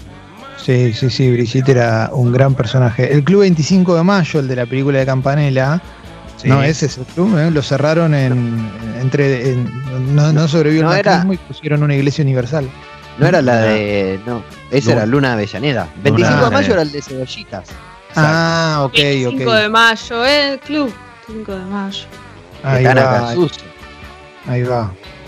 [0.64, 3.12] Sí, sí, sí, Brigitte era un gran personaje.
[3.12, 5.82] El Club 25 de Mayo, el de la película de Campanella,
[6.36, 6.48] sí.
[6.48, 7.50] no, ese es el club, ¿eh?
[7.50, 8.70] lo cerraron en,
[9.06, 12.68] entre, en- no, no sobrevivió No el era- macrismo y pusieron una iglesia universal.
[13.18, 14.20] No era la de.
[14.26, 14.96] No, esa Luna.
[15.02, 15.88] era Luna Avellaneda.
[16.02, 17.68] 25 de mayo era el de Cebollitas.
[18.14, 19.54] Ah, ok, 5 ok.
[19.54, 20.92] de mayo, eh, club.
[21.26, 22.04] 5 de mayo.
[22.62, 23.38] Ahí va, ahí.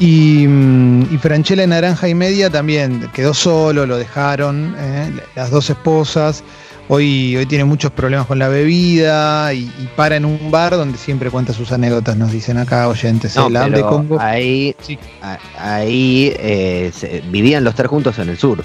[0.01, 5.13] Y, mm, y Franchella en Naranja y Media también quedó solo, lo dejaron, ¿eh?
[5.35, 6.45] las dos esposas.
[6.91, 10.97] Hoy, hoy tiene muchos problemas con la bebida y, y para en un bar donde
[10.97, 13.37] siempre cuenta sus anécdotas, nos dicen acá oyentes.
[13.37, 13.51] No.
[13.51, 14.19] La hambre pero Congo.
[14.19, 14.99] ahí, Sí.
[15.21, 18.65] a- ahí eh, se- vivían los tres juntos en el sur.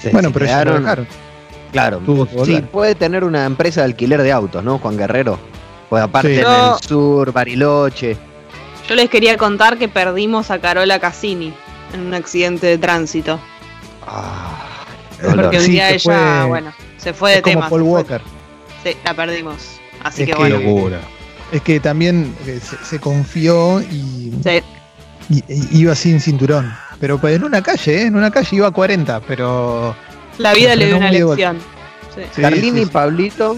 [0.00, 1.06] Se- Bueno, se pero ya lo quedaron- dejaron.
[1.72, 5.36] Claro, Tuvo que sí, puede tener una empresa de alquiler de autos, ¿no, Juan Guerrero?
[5.90, 6.40] Pues aparte Sí.
[6.40, 8.16] en Yo- el sur, Bariloche.
[8.88, 11.52] Yo les quería contar que perdimos a Carola Cassini
[11.92, 13.40] en un accidente de tránsito.
[14.06, 14.62] Ah.
[15.34, 15.98] Porque un día ella,
[16.42, 17.68] fue- bueno, se fue de Es como tema.
[17.68, 17.92] Paul se fue.
[17.94, 18.20] Walker.
[18.84, 19.56] Sí, la perdimos.
[20.02, 20.58] Así Es que, que- Qué bueno.
[20.60, 21.00] locura.
[21.52, 24.62] Es que también eh, se, se confió y, Sí.
[25.30, 26.72] y- y iba sin cinturón.
[27.00, 28.06] Pero pues en una calle, ¿eh?
[28.06, 29.94] en una calle iba a 40, pero.
[30.38, 31.58] La vida le dio una lección.
[32.14, 32.22] Sí.
[32.34, 32.90] Sí, Carlini sí, y.
[32.90, 33.56] Pablito.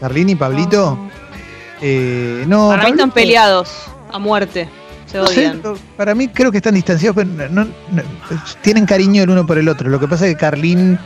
[0.00, 0.98] Carlini y Pablito.
[1.80, 3.70] eh, no, Para mí están peleados
[4.12, 4.68] a muerte.
[5.06, 5.62] Se no odian.
[5.96, 8.02] para mí creo que están distanciados, pero no- no-
[8.62, 9.88] tienen cariño el uno por el otro.
[9.88, 10.98] Lo que pasa es que Carlín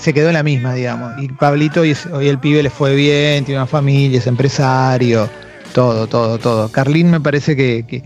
[0.00, 1.12] se quedó en la misma, digamos.
[1.22, 5.28] Y Pablito, hoy, es- hoy el pibe le fue bien, tiene una familia, es empresario,
[5.74, 6.70] todo, todo, todo.
[6.70, 8.02] Carlín me parece que, que-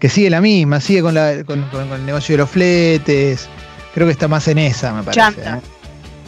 [0.00, 3.48] que sigue la misma, sigue con, la, con, con- con el negocio de los fletes.
[3.94, 5.20] Creo que está más en esa, me parece.
[5.20, 5.58] Chanta.
[5.58, 5.60] ¿eh?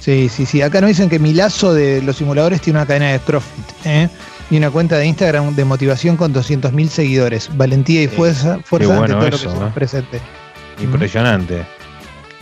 [0.00, 0.62] Sí, sí, sí.
[0.62, 4.08] Acá nos dicen que Milazo de los simuladores tiene una cadena de CrossFit ¿eh?
[4.50, 7.48] y una cuenta de Instagram de motivación con 200.000 seguidores.
[7.56, 9.72] Valentía y fuerza, fuerza ante bueno todo lo eso, que se nos ¿eh?
[9.74, 10.20] presente.
[10.80, 11.64] Impresionante.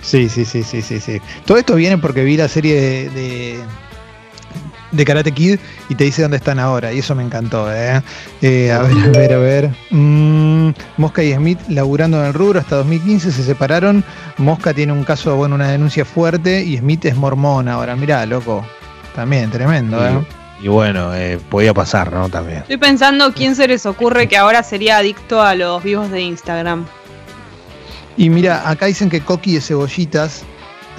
[0.05, 1.21] Sí, sí, sí, sí, sí, sí.
[1.47, 3.59] Todo esto viene porque vi la serie de, de,
[4.93, 6.93] de Karate Kid y te dice dónde están ahora.
[6.93, 8.03] Y eso me encantó, ¿eh?
[8.43, 9.71] Eh, a ver, a ver, a ver.
[9.91, 14.05] Mm, Mosca y Smith laburando en el rubro hasta 2015 se separaron.
[14.37, 17.97] Mosca tiene un caso, bueno, una denuncia fuerte y Smith es mormón ahora.
[17.97, 18.65] Mirá, loco.
[19.15, 20.13] También, tremendo, ¿eh?
[20.61, 22.29] Y bueno, eh, podía pasar, ¿no?
[22.29, 22.59] También.
[22.59, 26.87] Estoy pensando quién se les ocurre que ahora sería adicto a los vivos de Instagram.
[28.17, 30.43] Y mira, acá dicen que Coqui de Cebollitas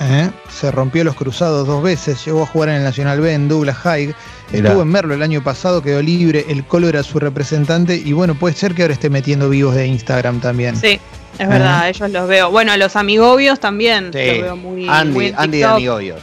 [0.02, 0.30] ¿eh?
[0.50, 3.78] se rompió los cruzados dos veces, llegó a jugar en el Nacional B en Douglas
[3.78, 4.14] High,
[4.52, 4.68] Mirá.
[4.70, 8.36] estuvo en Merlo el año pasado, quedó libre, el Colo era su representante y bueno,
[8.36, 10.76] puede ser que ahora esté metiendo vivos de Instagram también.
[10.76, 11.00] Sí,
[11.40, 12.52] es verdad, ellos los veo.
[12.52, 14.20] Bueno, a los amigobios también Sí.
[14.20, 15.66] los veo muy, muy Andy, en Andy de.
[15.66, 16.20] Amigobios.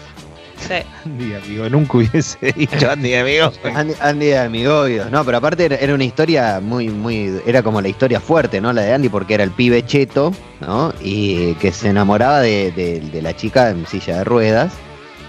[0.68, 0.74] Sí.
[1.04, 3.52] Andy, amigo, nunca hubiese dicho Andy, amigo.
[3.74, 5.10] Andy, Andy de Amigobios.
[5.10, 7.40] No, pero aparte era, era una historia muy, muy.
[7.46, 8.72] Era como la historia fuerte, ¿no?
[8.72, 10.92] La de Andy, porque era el pibe cheto, ¿no?
[11.02, 14.72] Y que se enamoraba de, de- de la chica en silla de ruedas.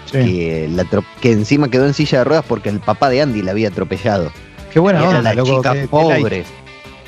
[0.06, 0.18] Sí.
[0.18, 0.84] Que, la
[1.20, 4.30] que encima quedó en silla de ruedas porque el papá de Andy la había atropellado.
[4.72, 5.56] Qué buena era onda, la loco.
[5.56, 6.44] chica pobre.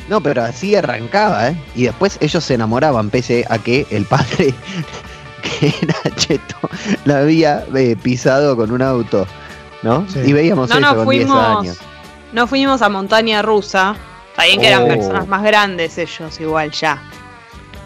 [0.08, 1.56] No, pero así arrancaba, ¿eh?
[1.74, 4.54] Y después ellos se enamoraban, pese a que el padre,
[5.60, 6.56] que era cheto,
[7.04, 9.26] la había eh, pisado con un auto,
[9.82, 10.06] ¿no?
[10.08, 10.20] Sí.
[10.26, 11.78] Y veíamos No eso nos con 10 fuimos, años.
[12.32, 13.94] no fuimos a montaña rusa.
[14.30, 14.88] Está bien que eran Oh.
[14.88, 17.02] personas más grandes ellos, igual ya.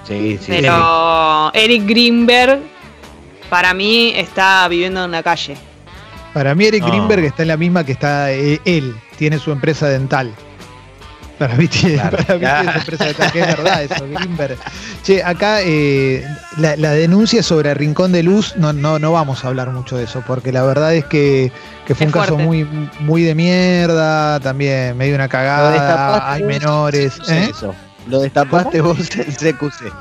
[0.06, 2.60] Sí, sí, Pero Eric Greenberg,
[3.48, 5.56] para mí, está viviendo en la calle.
[6.34, 6.88] Para mí Eric No.
[6.88, 10.32] Greenberg está en la misma que está eh, él, tiene su empresa dental.
[11.40, 12.18] Para mí tiene, Claro.
[12.18, 14.58] para mí tiene que es verdad eso, Greenberg.
[15.02, 16.22] Che, acá eh,
[16.58, 20.04] la, la denuncia sobre Rincón de Luz, no, no, no vamos a hablar mucho de
[20.04, 21.50] eso, porque la verdad es que,
[21.86, 22.64] que fue Es un caso muy,
[22.98, 27.18] muy de mierda, también medio una cagada, hay menores.
[27.28, 27.48] en ¿eh?
[27.50, 27.74] Eso.
[28.06, 29.92] Lo destapaste vos en CQC.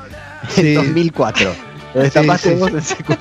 [0.50, 0.60] Sí.
[0.60, 1.54] En 2004.
[1.94, 3.18] Lo destapaste sí, vos en CQC.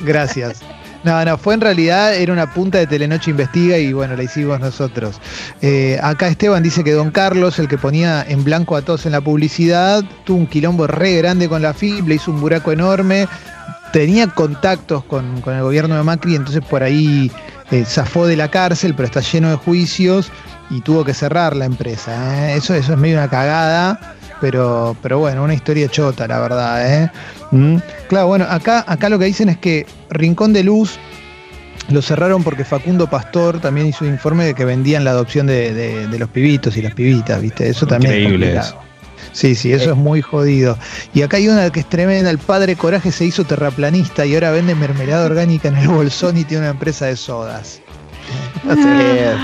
[0.00, 0.60] Gracias.
[1.04, 4.58] No, no, fue en realidad, era una punta de Telenoche Investiga y bueno, la hicimos
[4.58, 5.20] nosotros.
[5.62, 9.12] Eh, acá Esteban dice que Don Carlos, el que ponía en blanco a todos en
[9.12, 13.28] la publicidad, tuvo un quilombo re grande con la FIB, le hizo un buraco enorme,
[13.92, 17.30] tenía contactos con, con el gobierno de Macri, entonces por ahí
[17.70, 20.32] eh, zafó de la cárcel, pero está lleno de juicios
[20.70, 22.50] y tuvo que cerrar la empresa.
[22.50, 22.56] ¿eh?
[22.56, 24.16] Eso, eso es medio una cagada.
[24.40, 27.10] Pero, pero bueno, una historia chota, la verdad, ¿eh?
[27.50, 27.76] Mm.
[28.08, 30.98] Claro, bueno, acá, acá lo que dicen es que Rincón de Luz
[31.90, 35.72] lo cerraron porque Facundo Pastor también hizo un informe de que vendían la adopción de,
[35.72, 37.68] de- de los pibitos y las pibitas, ¿viste?
[37.68, 38.88] Eso también Increíble es complicado.
[39.32, 40.76] Sí, sí, eso es muy jodido.
[41.14, 44.50] Y acá hay una que es tremenda, el padre Coraje se hizo terraplanista y ahora
[44.50, 47.80] vende mermelada orgánica en el bolsón y tiene una empresa de sodas.
[48.68, 49.34] Eh,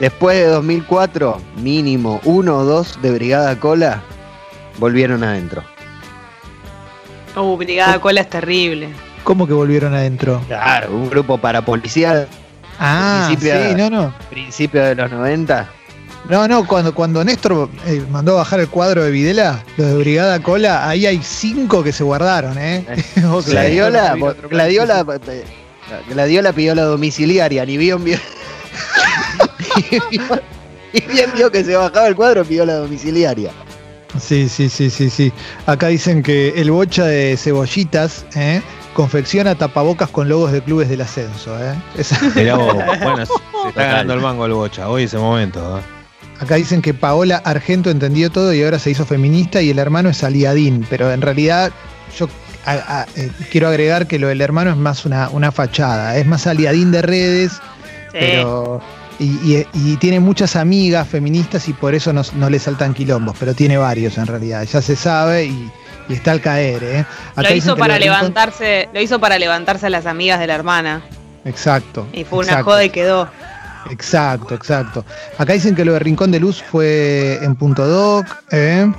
[0.00, 4.02] después de 2004, mínimo uno o dos de Brigada Cola
[4.78, 5.62] volvieron adentro.
[7.36, 8.88] Uh, Brigada Cola es terrible.
[9.24, 10.42] ¿Cómo que volvieron adentro?
[10.48, 12.26] Claro, un grupo para policía
[12.78, 14.12] Ah, sí, no, no.
[14.28, 15.68] principio de los 90.
[16.28, 20.40] No, no, cuando, cuando Néstor eh, mandó bajar el cuadro de Videla, los de Brigada
[20.40, 22.84] Cola, ahí hay cinco que se guardaron, ¿eh?
[23.46, 24.16] Gladiola,
[24.48, 25.44] Gladiola, eh,
[26.08, 28.18] Gladiola pidió la domiciliaria, ni bien vio.
[30.92, 33.50] ni bien- vio que se bajaba el cuadro, pidió la domiciliaria.
[34.20, 35.32] Sí, sí, sí, sí, sí.
[35.66, 38.60] Acá dicen que el bocha de cebollitas ¿eh?
[38.92, 41.56] confecciona tapabocas con logos de clubes del ascenso.
[41.58, 41.74] ¿eh?
[41.96, 43.32] Esa- Mirá vos, bueno, se
[43.70, 45.78] está ganando el mango el bocha, hoy ese momento.
[45.78, 45.82] ¿eh?
[46.40, 50.10] Acá dicen que Paola Argento entendió todo y ahora se hizo feminista y el hermano
[50.10, 51.70] es aliadín, pero en realidad
[52.18, 52.28] yo
[52.66, 56.26] a- a- eh, quiero agregar que lo del hermano es más una, una fachada, es
[56.26, 58.18] más aliadín de redes, Sí.
[58.20, 58.82] pero
[59.18, 63.36] y, y- y tiene muchas amigas feministas y por eso no, no le saltan quilombos,
[63.38, 65.70] pero tiene varios en realidad, ya se sabe y,
[66.08, 66.82] y está al caer.
[66.82, 67.04] ¿eh?
[67.36, 70.54] Acá Lo hizo para lo levantarse, lo hizo para levantarse a las amigas de la
[70.54, 71.02] hermana.
[71.44, 72.06] Exacto.
[72.12, 73.28] Y fue una joda y quedó.
[73.90, 75.04] Exacto, exacto.
[75.38, 78.26] Acá dicen que lo de Rincón de Luz fue en Punto Doc.
[78.52, 78.90] ¿eh?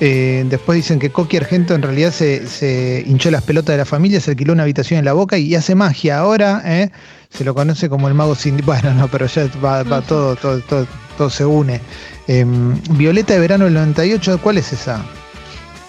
[0.00, 3.84] Eh, después dicen que Coqui Argento en realidad se, se hinchó las pelotas de la
[3.84, 6.18] familia, se alquiló una habitación en la boca y hace magia.
[6.18, 6.90] Ahora ¿eh?
[7.34, 8.56] Se lo conoce como el mago sin.
[8.64, 10.86] Bueno, no, pero ya va, va todo, todo, todo,
[11.18, 11.80] todo se une.
[12.28, 12.44] Eh,
[12.90, 15.02] Violeta de verano del 98, ¿cuál es esa?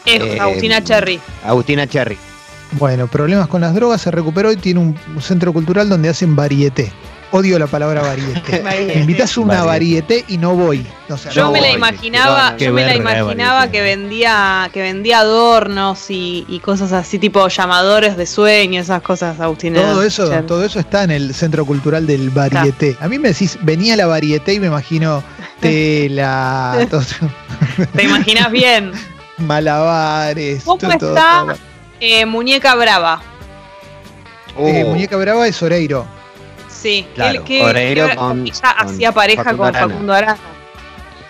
[0.06, 1.20] Es Eh, Agustina Cherry.
[1.46, 2.18] Agustina Cherry.
[2.74, 6.36] Bueno, problemas con las drogas, se recuperó y tiene un, un centro cultural donde hacen
[6.36, 6.92] varieté.
[7.36, 8.62] Odio la palabra varieté.
[8.88, 10.86] Me invitas a una varieté y no voy.
[11.10, 14.84] O sea, Yo no me la imaginaba, Qué yo me la imaginaba que vendía, que
[14.84, 19.82] vendía adornos y, y cosas así, tipo llamadores de sueño, esas cosas, Agustina.
[19.82, 22.96] Todo eso, todo eso está en el centro cultural del varieté.
[23.02, 25.24] A mí me decís, venía la varieté y me imagino
[25.60, 27.16] tela, todo eso,
[27.96, 28.92] ¿Te imaginas bien?
[29.40, 30.64] malabares.
[30.66, 31.46] ¿Cómo todo, está?
[31.48, 31.58] todo.
[32.00, 33.24] Eh, Muñeca Brava.
[34.60, 36.06] Eh, Muñeca Brava es Oreiro.
[36.84, 38.46] Sí, Claro, que, que- Oreiro que con-
[38.78, 39.88] hacía pareja Facundo con Arana.
[39.94, 40.38] Facundo Arana.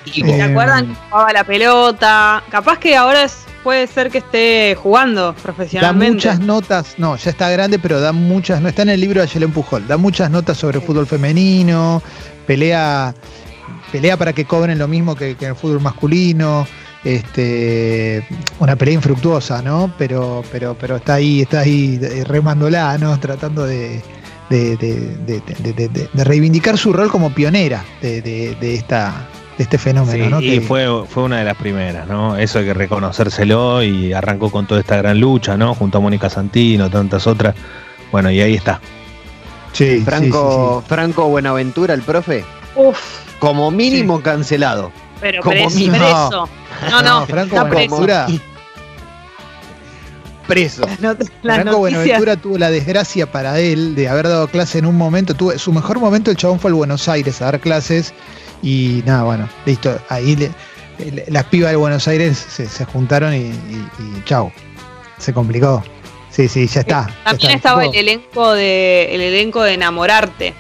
[0.06, 2.44] Eh, ¿Se acuerdan que jugaba la pelota?
[2.50, 6.14] Capaz que ahora es- puede ser que esté jugando Da profesionalmente.
[6.16, 9.28] muchas notas, no, ya está grande, pero da muchas, no está en el libro de
[9.28, 12.02] Ayelen Pujol, da muchas notas sobre fútbol femenino,
[12.46, 13.14] pelea,
[13.94, 16.68] pelea para que cobren lo mismo que, que en el fútbol masculino,
[17.06, 18.28] este,
[18.60, 19.94] una pelea infructuosa, ¿no?
[19.98, 23.18] Pero, pero, pero está ahí, está ahí remándola, ¿no?
[23.20, 24.02] Tratando de,
[24.50, 28.76] de, de- de- de- de- de- de reivindicar su rol como pionera de, de- de
[28.76, 29.28] esta,
[29.58, 30.42] de este fenómeno, Sí, ¿no?
[30.42, 32.38] y Que- fue, fue una de las primeras, ¿no?
[32.38, 35.74] Eso hay que reconocérselo y arrancó con toda esta gran lucha, ¿no?
[35.76, 37.56] Junto a Mónica Santino, tantas otras.
[38.12, 38.80] Bueno, y ahí está.
[39.72, 42.44] sí, sí, Franco, sí, Franco Buenaventura, el profe,
[42.76, 43.00] Uf,
[43.40, 44.92] como mínimo cancelado.
[45.20, 45.98] pero Como preso, mínimo.
[45.98, 46.50] preso.
[46.92, 47.06] No, sí.
[47.06, 47.96] no, Franco está preso.
[50.48, 50.86] Preso.
[51.42, 51.78] Franco.
[51.78, 55.34] Buenaventura tuvo la desgracia para él de haber dado clase en un momento.
[55.34, 58.14] Tuvo, su mejor momento el chabón fue al Buenos Aires a dar clases
[58.62, 59.98] y nada, bueno, listo.
[60.10, 60.52] Ahí le-
[61.12, 64.52] le- las pibas de Buenos Aires se, se juntaron y, y- y chau.
[65.18, 65.84] Se complicó.
[66.30, 67.08] Sí, sí, ya está.
[67.08, 67.70] ya También está.
[67.70, 70.54] estaba el elenco de el elenco de enamorarte.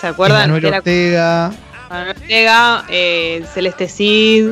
[0.00, 0.54] ¿Se acuerdan?
[0.54, 1.52] Era Ortega.
[1.88, 4.50] Manuel Ortega, eh, Celeste Cid,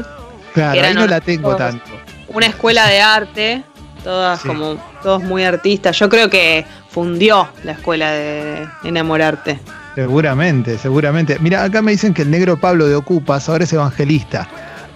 [0.55, 1.91] Claro, ahí no la tengo tanto.
[2.29, 3.65] una escuela de arte,
[4.05, 4.49] todas Sí.
[4.49, 5.99] como todos muy artistas.
[5.99, 9.59] Yo creo que fundió la escuela de enamorarte.
[9.95, 11.39] Seguramente, seguramente.
[11.41, 14.49] Mira, acá me dicen que el negro Pablo de Ocupas ahora es evangelista.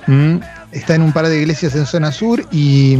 [0.07, 0.37] ¿Mm?
[0.73, 2.99] Está en un par de iglesias en zona sur y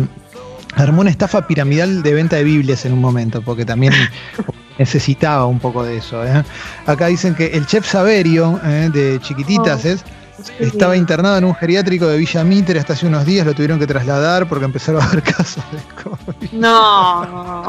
[0.77, 3.93] armó una estafa piramidal de venta de Biblias en un momento, porque también
[4.79, 6.25] necesitaba un poco de eso.
[6.25, 6.43] ¿eh?
[6.87, 8.91] Acá dicen que el chef Saverio, ¿eh?
[8.93, 9.89] de Chiquititas, Oh.
[9.89, 10.05] es,
[10.59, 13.87] estaba internado en un geriátrico de Villa Mitre hasta hace unos días, lo tuvieron que
[13.87, 16.51] trasladar porque empezaron a haber casos de COVID.
[16.53, 17.65] No.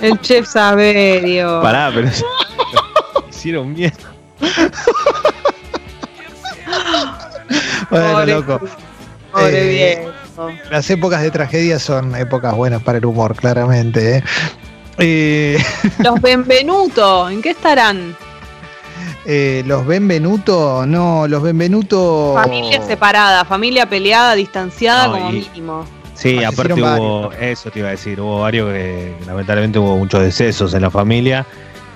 [0.00, 1.60] El chef Saverio.
[1.62, 2.08] Pará, pero
[3.30, 3.92] hicieron bien.
[7.90, 8.60] Bueno, Pobre- loco.
[9.32, 10.12] Pobre Eh, viejo.
[10.70, 14.18] Las épocas de tragedia son épocas buenas para el humor, claramente.
[14.18, 14.24] ¿eh?
[14.98, 15.64] Eh,
[15.98, 18.16] Los Benvenuto, ¿en qué estarán?
[19.30, 22.32] Eh, los Benvenuto, no, los Benvenuto.
[22.34, 25.84] Familia separada, familia peleada, distanciada No, como y- mínimo.
[26.14, 30.72] Sí, aparte hubo, eso te iba a decir, hubo varios que lamentablemente hubo muchos decesos
[30.72, 31.44] en la familia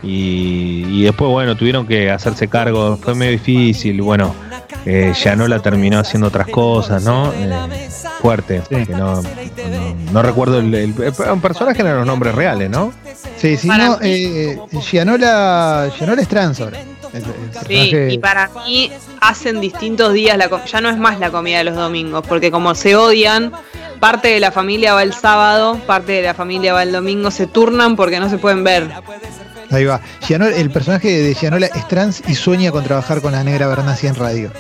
[0.03, 4.35] y, y después, bueno, tuvieron que hacerse cargo, fue medio difícil, bueno,
[4.85, 5.13] eh,
[5.63, 7.33] terminó haciendo otras cosas, ¿no?
[7.33, 7.89] Eh,
[8.21, 8.77] fuerte, Sí.
[8.91, 9.23] no, no,
[10.13, 10.95] no recuerdo, el, el-
[11.33, 12.93] un personaje eran los nombres reales, ¿no?
[13.39, 16.79] Sí, sí, no, eh, Gianola, Gianola es trans ahora.
[17.67, 21.65] Sí, y para mí hacen distintos días, la ya no es más la comida de
[21.65, 23.53] los domingos, porque como se odian,
[24.01, 27.47] parte de la familia va el sábado, parte de la familia va el domingo, se
[27.47, 28.91] turnan porque no se pueden ver.
[29.71, 30.01] Ahí va.
[30.21, 34.07] Gianola- el personaje de Gianola es trans y sueña con trabajar con la negra Bernasi
[34.07, 34.51] en radio.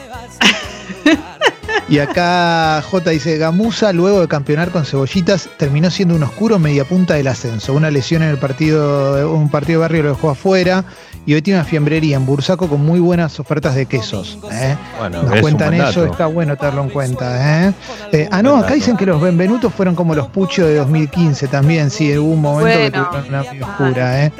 [1.88, 7.14] Y acá J dice, Gamusa luego de campeonar con cebollitas terminó siendo un oscuro mediapunta
[7.14, 7.74] del ascenso.
[7.74, 10.84] Una lesión en el partido, un partido de barrio lo dejó afuera
[11.24, 14.38] y hoy tiene una fiambrería en Bursaco con muy buenas ofertas de quesos.
[14.50, 14.76] ¿eh?
[14.98, 17.68] Bueno, Nos cuentan eso, está bueno tenerlo en cuenta.
[17.68, 17.72] ¿eh?
[18.12, 21.90] Eh, ah, no, acá dicen que los Benvenutos fueron como los Puchos de 2015 también,
[21.90, 23.10] sí, hubo un momento Bueno.
[23.10, 24.24] que tuvieron una oscura.
[24.26, 24.32] ¿eh?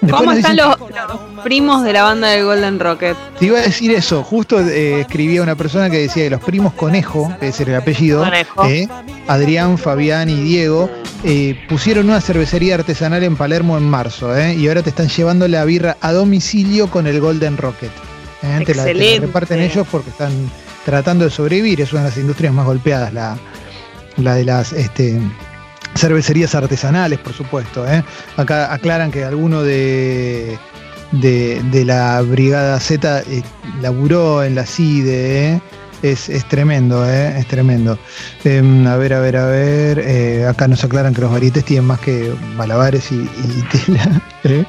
[0.00, 3.16] Después ¿Cómo están los, los primos de la banda del Golden Rocket?
[3.38, 6.72] Te iba a decir eso, justo eh, escribía una persona que decía que los primos
[6.74, 8.64] Conejo, que es el apellido, Conejo.
[8.66, 8.88] eh,
[9.26, 10.88] Adrián, Fabián y Diego,
[11.24, 15.48] eh, pusieron una cervecería artesanal en Palermo en marzo, eh, y ahora te están llevando
[15.48, 17.90] la birra a domicilio con el Golden Rocket.
[18.42, 19.26] eh, te, la, te la Excelente.
[19.26, 20.32] reparten ellos porque están
[20.84, 23.36] tratando de sobrevivir, es una de las industrias más golpeadas, la,
[24.16, 25.20] la de las este,
[25.98, 27.86] cervecerías artesanales, por supuesto.
[27.86, 28.02] eh.
[28.36, 30.58] Acá aclaran que alguno de,
[31.12, 33.42] de, la Brigada Z eh,
[33.80, 35.60] laburó en la CIDE.
[36.02, 37.98] Es, es tremendo, eh, es tremendo.
[38.44, 39.98] Em, a ver, a ver, a ver.
[39.98, 44.22] eh, acá nos aclaran que los varietés tienen más que malabares y, y tela.
[44.44, 44.64] eh.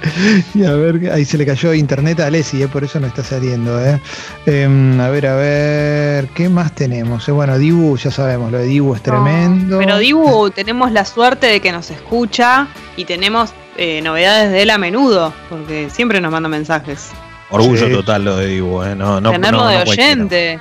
[0.55, 3.23] Y a ver, ahí se le cayó internet a Leslie, eh, por eso no está
[3.23, 3.79] saliendo.
[3.79, 3.99] eh.
[4.47, 6.27] Em, a ver, a ver.
[6.29, 7.27] ¿Qué más tenemos?
[7.29, 9.77] Eh, bueno, Dibu, ya sabemos, lo de Dibu es tremendo.
[9.77, 14.69] Pero Dibu, tenemos la suerte de que nos escucha y tenemos eh, novedades de él
[14.71, 17.09] a menudo, porque siempre nos manda mensajes.
[17.51, 17.93] Orgullo Sí.
[17.93, 18.95] total lo de Dibu, ¿eh?
[18.95, 20.59] No, no, Tenerlo no, de cualquiera.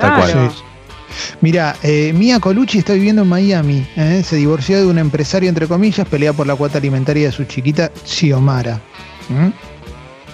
[0.00, 0.50] Tal cual.
[0.54, 0.62] Sí.
[1.40, 3.86] Mira, eh, Mia Colucci está viviendo en Miami.
[3.96, 7.44] eh, Se divorció de un empresario, entre comillas, pelea por la cuota alimentaria de su
[7.44, 8.80] chiquita, Xiomara.
[9.28, 9.48] ¿Mm?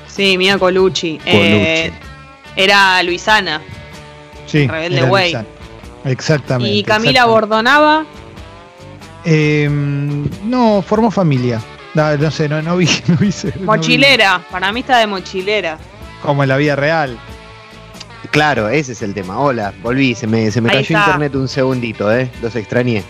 [0.06, 1.18] Sí, Mia Colucci.
[1.24, 1.90] Eh,
[2.56, 3.60] era Luisana.
[4.46, 4.66] Sí.
[4.66, 5.32] Rebelde Way.
[5.32, 5.48] Luisana.
[6.04, 6.72] Exactamente.
[6.74, 7.32] Y Camila exactamente.
[7.40, 8.04] Bordonaba.
[9.24, 11.60] Eh, no, formó familia.
[11.94, 12.86] No, no sé, no, no vi.
[13.08, 14.40] No vi no vi- Mochilera.
[14.50, 15.78] Para mí está de mochilera.
[16.22, 17.18] como en la vida real.
[18.30, 19.38] Claro, ese es el tema.
[19.38, 21.06] Hola, volví, se me, se me Ahí cayó está.
[21.10, 22.30] internet un segundito, ¿eh?
[22.42, 23.02] Los extrañé.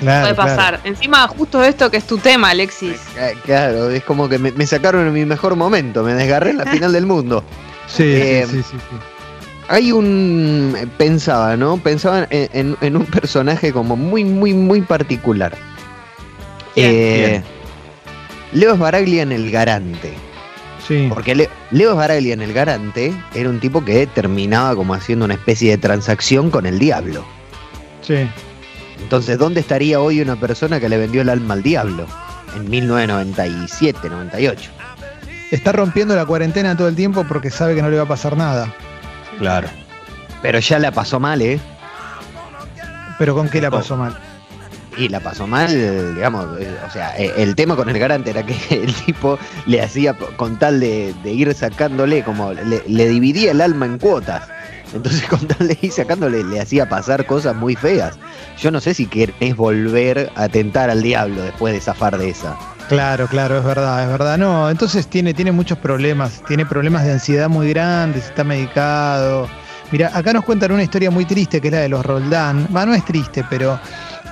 [0.00, 0.56] Claro, Puede claro.
[0.56, 0.80] pasar.
[0.84, 3.00] Encima, justo esto que es tu tema, Alexis.
[3.18, 6.58] Eh, Claro, es como que me, me sacaron en mi mejor momento, me desgarré en
[6.58, 7.42] la final del mundo.
[7.88, 8.96] Sí, Eh, sí, sí, sí, sí.
[9.68, 10.76] Hay un.
[10.98, 11.76] Pensaba, ¿no?
[11.76, 15.56] Pensaba en, en- en un personaje como muy, muy, muy particular.
[16.74, 16.86] ¿Quién?
[16.92, 17.42] Eh,
[18.52, 20.14] Leo Sbaraglia en El Garante.
[20.86, 21.06] Sí.
[21.12, 25.34] Porque Le- Leo Sbaraglia en El Garante era un tipo que terminaba como haciendo una
[25.34, 27.24] especie de transacción con el diablo.
[28.02, 28.28] sí.
[28.98, 32.06] Entonces, ¿dónde estaría hoy una persona que le vendió el alma al diablo?
[32.56, 34.70] En 1997, 98.
[35.50, 38.36] Está rompiendo la cuarentena todo el tiempo porque sabe que no le va a pasar
[38.38, 38.72] nada.
[39.38, 39.68] Claro.
[40.40, 41.60] Pero ya la pasó mal, ¿eh?
[43.18, 44.16] Pero ¿con qué la pasó mal?
[44.96, 48.44] Y la pasó mal, digamos, eh, o sea, eh, el tema con el garante era
[48.44, 53.60] que el tipo le hacía, con tal de, ir sacándole, como le, le dividía el
[53.60, 54.48] alma en cuotas.
[54.94, 58.18] Entonces con tal de ir sacándole, le hacía pasar cosas muy feas.
[58.58, 62.56] Yo no sé si querés volver a tentar al diablo después de zafar de esa.
[62.88, 64.38] Claro, claro, es verdad, es verdad.
[64.38, 66.42] No, entonces tiene, tiene muchos problemas.
[66.46, 69.48] Tiene problemas de ansiedad muy grandes, está medicado.
[69.90, 72.68] Mira, acá nos cuentan una historia muy triste que es la de los Roldán.
[72.74, 73.78] Va, no es triste, pero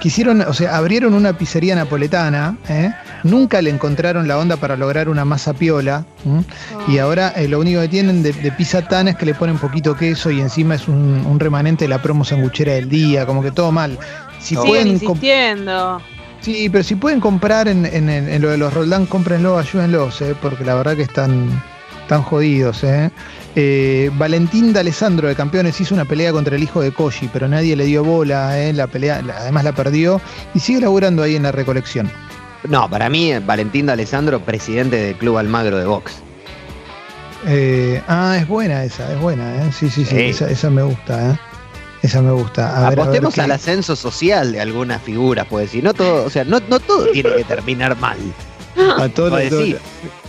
[0.04, 2.92] quisieron, o sea, abrieron una pizzería napoletana, ¿eh?
[3.22, 6.04] nunca le encontraron la onda para lograr una masa piola.
[6.26, 6.44] ¿m?
[6.88, 9.56] Y ahora eh, lo único que tienen de, de pizza tana es que le ponen
[9.56, 13.42] poquito queso y encima es un, un remanente de la promo sanguchera del día, como
[13.42, 13.98] que todo mal.
[14.40, 16.02] Si pueden insistiendo.
[16.42, 20.20] Sí, pero si pueden comprar en, en- en- en lo de los Roldán, cómprenlo, ayúdenlos,
[20.20, 21.48] eh, porque la verdad que están,
[22.02, 22.84] están jodidos.
[22.84, 23.10] Eh.
[23.56, 27.76] Eh, Valentín D'Alessandro de Campeones hizo una pelea contra el hijo de Koji, pero nadie
[27.76, 30.20] le dio bola, eh, la pelea, la- además la perdió
[30.54, 32.10] y sigue laburando ahí en la recolección.
[32.68, 36.14] No, para mí, eh, Valentín D'Alessandro, presidente del Club Almagro de Box.
[37.46, 39.70] Eh, ah, es buena esa, es buena, eh.
[39.72, 40.16] sí, sí, sí.
[40.18, 41.38] Esa, esa me gusta, eh.
[42.02, 42.70] esa me gusta.
[42.70, 45.92] A ver, a ver Apostemos qué- al ascenso social de algunas figuras, pues si no
[45.94, 48.16] todo, o sea, no, no todo tiene que terminar mal.
[48.98, 49.76] A todos los sí,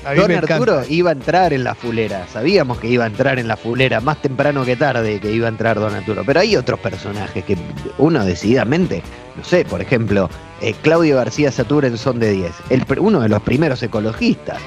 [0.05, 0.55] a mí Don me encanta.
[0.55, 2.27] Arturo iba a entrar en la fulera.
[2.31, 5.49] Sabíamos que iba a entrar en la fulera, más temprano que tarde que iba a
[5.49, 6.23] entrar Don Arturo.
[6.25, 7.57] Pero hay otros personajes que
[7.97, 9.01] uno decididamente,
[9.35, 10.29] no sé, por ejemplo,
[10.61, 14.59] eh, Claudio García Satura en Son de 10, el, uno de los primeros ecologistas.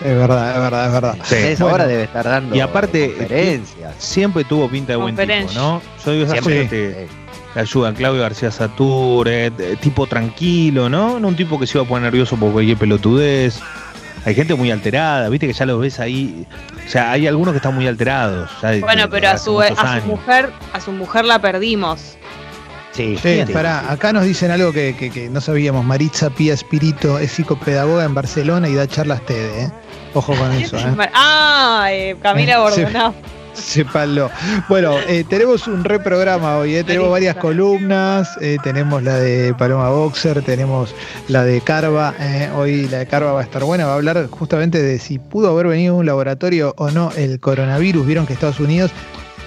[0.00, 1.12] Es verdad, es verdad, es verdad.
[1.14, 1.34] Sí.
[1.36, 1.72] Entonces Bueno.
[1.72, 3.94] ahora debe estar dando Y aparte, conferencias.
[3.98, 5.32] Siempre tuvo pinta de buen tipo.
[5.54, 5.80] ¿no?
[6.04, 7.08] Yo digo Siempre.
[7.54, 7.94] Te ayudan.
[7.94, 9.50] Claudio García Sature,
[9.80, 11.18] tipo tranquilo, ¿no?
[11.20, 13.60] No un tipo que se iba a poner nervioso por cualquier pelotudez.
[14.26, 16.46] Hay gente muy alterada, viste que ya los ves ahí.
[16.86, 18.50] O sea, hay algunos que están muy alterados.
[18.62, 22.16] ya Bueno, de- pero a su, a su mujer, a su mujer la perdimos.
[22.92, 25.84] sí, Sí, sí, pará, acá nos dicen algo que, que- que no sabíamos.
[25.84, 29.70] Maritza Pía Espirito es psicopedagoga en Barcelona y da charlas TED, ¿eh?
[30.14, 30.94] Ojo con eso, ¿eh?
[31.12, 32.82] Ah, eh, Camila Eh, sí.
[33.54, 33.62] Bordonao.
[33.62, 34.30] Sépalo.
[34.68, 36.84] Bueno, eh, tenemos un reprograma hoy, ¿eh?
[36.84, 40.94] tenemos varias columnas, eh, tenemos la de Paloma Boxer, tenemos
[41.28, 42.14] la de Carva,
[42.56, 45.50] hoy la de Carva va a estar buena, va a hablar justamente de si pudo
[45.50, 48.90] haber venido un laboratorio o no el coronavirus, vieron que Estados Unidos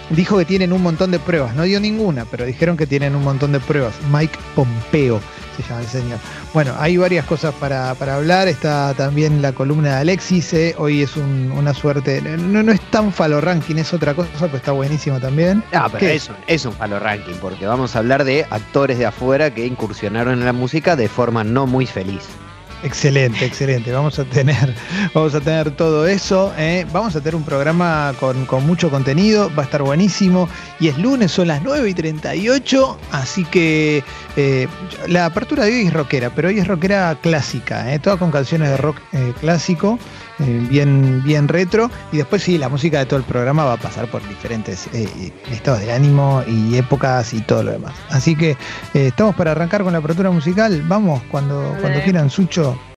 [0.10, 3.24] dijo que tienen un montón de pruebas, no dio ninguna, pero dijeron que tienen un
[3.24, 5.20] montón de pruebas, Mike Pompeo
[5.55, 6.20] se llama el señor.
[6.53, 8.47] Bueno, hay varias cosas para, para hablar.
[8.47, 10.53] Está también la columna de Alexis.
[10.53, 12.22] eh, Hoy es un- una suerte.
[12.22, 15.64] No, no es tan falo ranking, es otra cosa, pero está buenísimo también.
[15.74, 19.08] Ah, pero es un, es un palo ranking, porque vamos a hablar de actores de
[19.08, 22.22] afuera que incursionaron en la música de forma no muy feliz.
[22.84, 23.91] Excelente, excelente.
[23.91, 24.73] Vamos a tener,
[25.13, 26.53] vamos a tener todo eso.
[26.57, 26.86] eh.
[26.93, 29.49] Vamos a tener un programa con, mucho contenido.
[29.57, 30.47] Va a estar buenísimo.
[30.80, 32.99] Y es lunes, son las 9 y 38.
[33.11, 34.03] Así que
[34.36, 34.67] eh,
[35.07, 38.69] la apertura de hoy es rockera, pero hoy es rockera clásica, eh, toda con canciones
[38.69, 39.97] de rock eh, clásico.
[40.40, 41.90] Eh, bien, bien retro.
[42.12, 45.32] Y después sí, la música de todo el programa va a pasar por diferentes eh,
[45.52, 47.94] estados de ánimo y épocas y todo lo demás.
[48.10, 50.84] Así que eh, estamos para arrancar con la apertura musical.
[50.88, 52.78] Vamos, cuando, cuando quieran, Sucho.